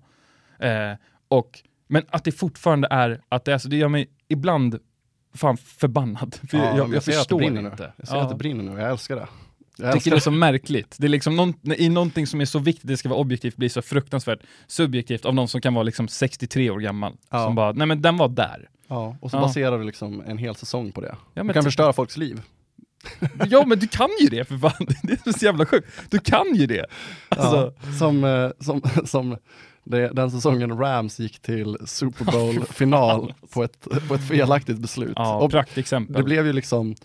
[0.59, 0.93] Eh,
[1.27, 4.79] och, men att det fortfarande är, att det, är så, det gör mig ibland
[5.33, 6.36] fan förbannad.
[6.49, 7.83] För Ja, jag, jag, jag det förstår brinner inte.
[7.83, 7.91] Nu.
[7.97, 8.21] Jag ser Ja.
[8.21, 9.27] att det brinner nu, jag älskar det.
[9.77, 10.95] Jag tycker det är så märkligt.
[10.99, 13.69] Det är liksom någon, i någonting som är så viktigt, det ska vara objektivt, blir
[13.69, 17.13] så fruktansvärt subjektivt av någon som kan vara liksom 63 år gammal.
[17.29, 17.43] Ja.
[17.45, 18.69] Som bara, nej men den var där.
[18.88, 19.41] Ja, och så Ja.
[19.41, 21.15] baserar du liksom en hel säsong på det.
[21.33, 22.41] Ja, du kan ty- förstöra folks liv.
[23.49, 25.88] Ja men du kan ju det för fan, det är så jävla sjukt.
[26.09, 26.86] Du kan ju det.
[27.29, 29.38] Alltså, som, eh, som, som
[29.86, 35.13] det, den säsongen Rams gick till Super Bowl-final på ett, på ett felaktigt beslut.
[35.15, 36.15] ja, och praktexempel.
[36.15, 36.95] det blev ju liksom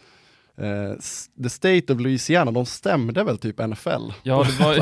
[0.99, 3.91] s- The State of Louisiana, de stämde väl typ NFL?
[4.23, 4.75] Ja, det var,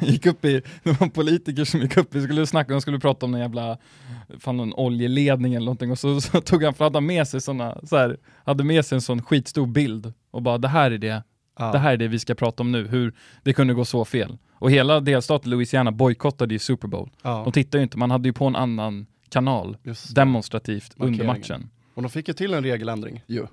[0.10, 3.26] gick upp i, det var politiker som gick upp, vi skulle snacka, de skulle prata
[3.26, 3.78] om en jävla,
[4.38, 7.78] fan någon oljeledning eller någonting och så, så tog han, för hade med sig såna,
[7.84, 11.22] så här, hade med sig en sån skitstor bild och bara det här är det,
[11.58, 11.72] Ja.
[11.72, 14.38] det här är det vi ska prata om nu, hur det kunde gå så fel.
[14.54, 17.10] Och hela delstaten Louisiana bojkottade ju Super Bowl.
[17.22, 19.76] Ja, De tittade ju inte, man hade ju på en annan kanal
[20.14, 21.70] demonstrativt under matchen.
[21.94, 23.46] Och de fick ju till en regeländring ju.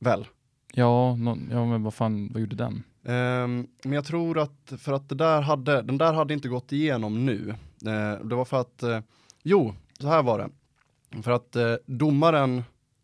[0.00, 0.26] Väl?
[0.74, 2.82] Ja, nå- ja men vad fan, vad gjorde den?
[3.06, 6.72] Ehm, men jag tror att, för att det där hade, den där hade inte gått
[6.72, 7.54] igenom nu.
[7.86, 9.00] Eh, det var för att, eh,
[9.42, 11.22] jo, så här var det.
[11.22, 12.62] För att eh, domaren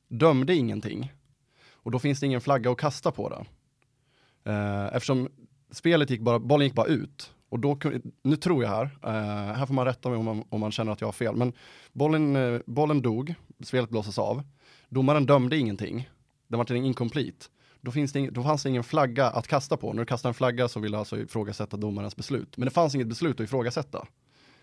[0.08, 1.12] dömde ingenting.
[1.72, 3.44] Och då finns det ingen flagga att kasta på det.
[4.44, 5.28] Eh, eftersom
[5.70, 7.32] spelet gick bara, bollen gick bara ut.
[7.48, 7.78] Och då,
[8.22, 10.92] nu tror jag här, eh, här får man rätta mig om man, om man känner
[10.92, 11.52] att jag har fel, men
[11.92, 13.34] bollen, eh, bollen dog,
[13.64, 14.42] spelet blåses av.
[14.88, 16.10] Domaren dömde ingenting.
[16.48, 17.46] Den var en incomplete
[17.80, 19.92] då, finns det då fanns det ingen flagga att kasta på.
[19.92, 22.56] När du kastar en flagga så vill du alltså ifrågasätta domarens beslut.
[22.56, 24.06] Men det fanns inget beslut att ifrågasätta.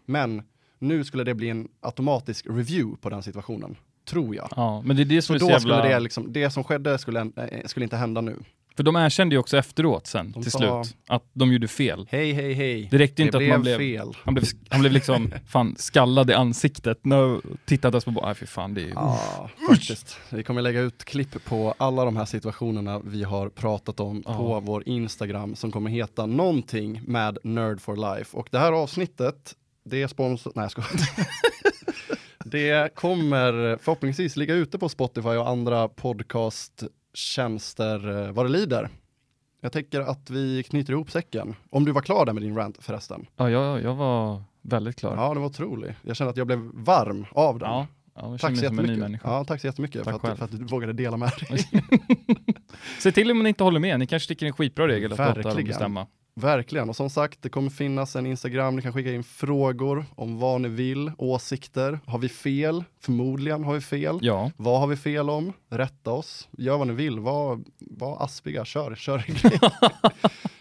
[0.06, 0.44] Men
[0.80, 3.76] nu skulle det bli en automatisk review på den situationen.
[4.06, 4.50] Tror jag.
[4.56, 5.60] Ja, men det är det som Så är så jävla...
[5.60, 7.32] skulle det liksom, det som skedde skulle,
[7.66, 8.38] skulle inte hända nu.
[8.78, 12.08] För de erkände ju också efteråt sen, De till sa- slut, att de gjorde fel.
[12.12, 12.88] Hej, hej, hej.
[12.92, 14.18] Det räckte inte det att man blev fel.
[14.24, 17.00] han blev, han blev liksom fan skallad i ansiktet.
[17.06, 18.92] Nu tittade på bara, fy fan det är ju...
[18.96, 20.20] Ja, faktiskt.
[20.30, 24.38] Vi kommer lägga ut klipp på alla de här situationerna vi har pratat om Ja.
[24.38, 28.38] på vår Instagram som kommer heta någonting med Nerd for Life.
[28.38, 29.56] Och det här avsnittet,
[29.86, 30.52] det är sponsor...
[30.56, 30.90] Nej, jag skojar.
[32.46, 36.88] Det kommer förhoppningsvis ligga ute på Spotify och andra podcasttjänster
[38.10, 38.90] eh, vad det lider.
[39.62, 41.56] Jag tänker att vi knyter ihop säcken.
[41.70, 43.26] Om du var klar där med din rant förresten.
[43.36, 45.16] Ja, jag, jag var väldigt klar.
[45.16, 45.96] Ja, den var otrolig.
[46.02, 47.70] Jag känner att jag blev varm av den.
[47.70, 49.22] ja, ja Tack så jättemycket.
[49.24, 51.70] Ja, tack så jättemycket Tack för, att, för att du vågade dela med dig.
[53.00, 54.00] Se till om ni inte håller med.
[54.00, 56.08] Ni kanske tycker det är en skitbra regel att låta dem bestämma.
[56.42, 60.40] Verkligen, och som sagt, det kommer finnas en Instagram, ni kan skicka in frågor om
[60.40, 62.00] vad ni vill, åsikter.
[62.06, 62.84] Har vi fel?
[63.02, 64.20] Förmodligen har vi fel.
[64.22, 65.54] Ja, Vad har vi fel om?
[65.70, 66.48] Rätta oss.
[66.58, 67.20] Gör vad ni vill.
[67.20, 68.66] Var, var aspiga.
[68.66, 69.60] Kör, kör grej.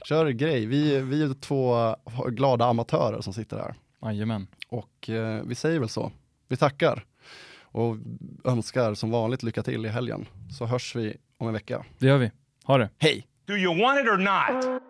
[0.09, 0.67] kör grej.
[0.67, 1.95] Vi, vi är två
[2.29, 3.75] glada amatörer som sitter här.
[4.03, 4.47] jajamän.
[4.69, 6.13] Och eh, vi säger väl så.
[6.49, 7.05] Vi tackar
[7.63, 7.97] och
[8.45, 10.27] önskar som vanligt lycka till i helgen.
[10.59, 11.85] Så hörs vi om en vecka.
[11.99, 12.31] Det gör vi.
[12.65, 12.89] Ha det.
[12.99, 13.27] Hej!
[13.47, 14.83] Do you want it or not?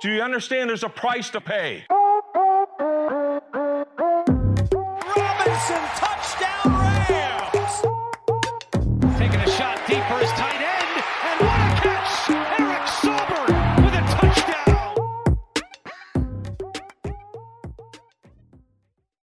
[0.00, 1.82] Do you understand there's a price to pay?
[5.16, 6.07] Robinson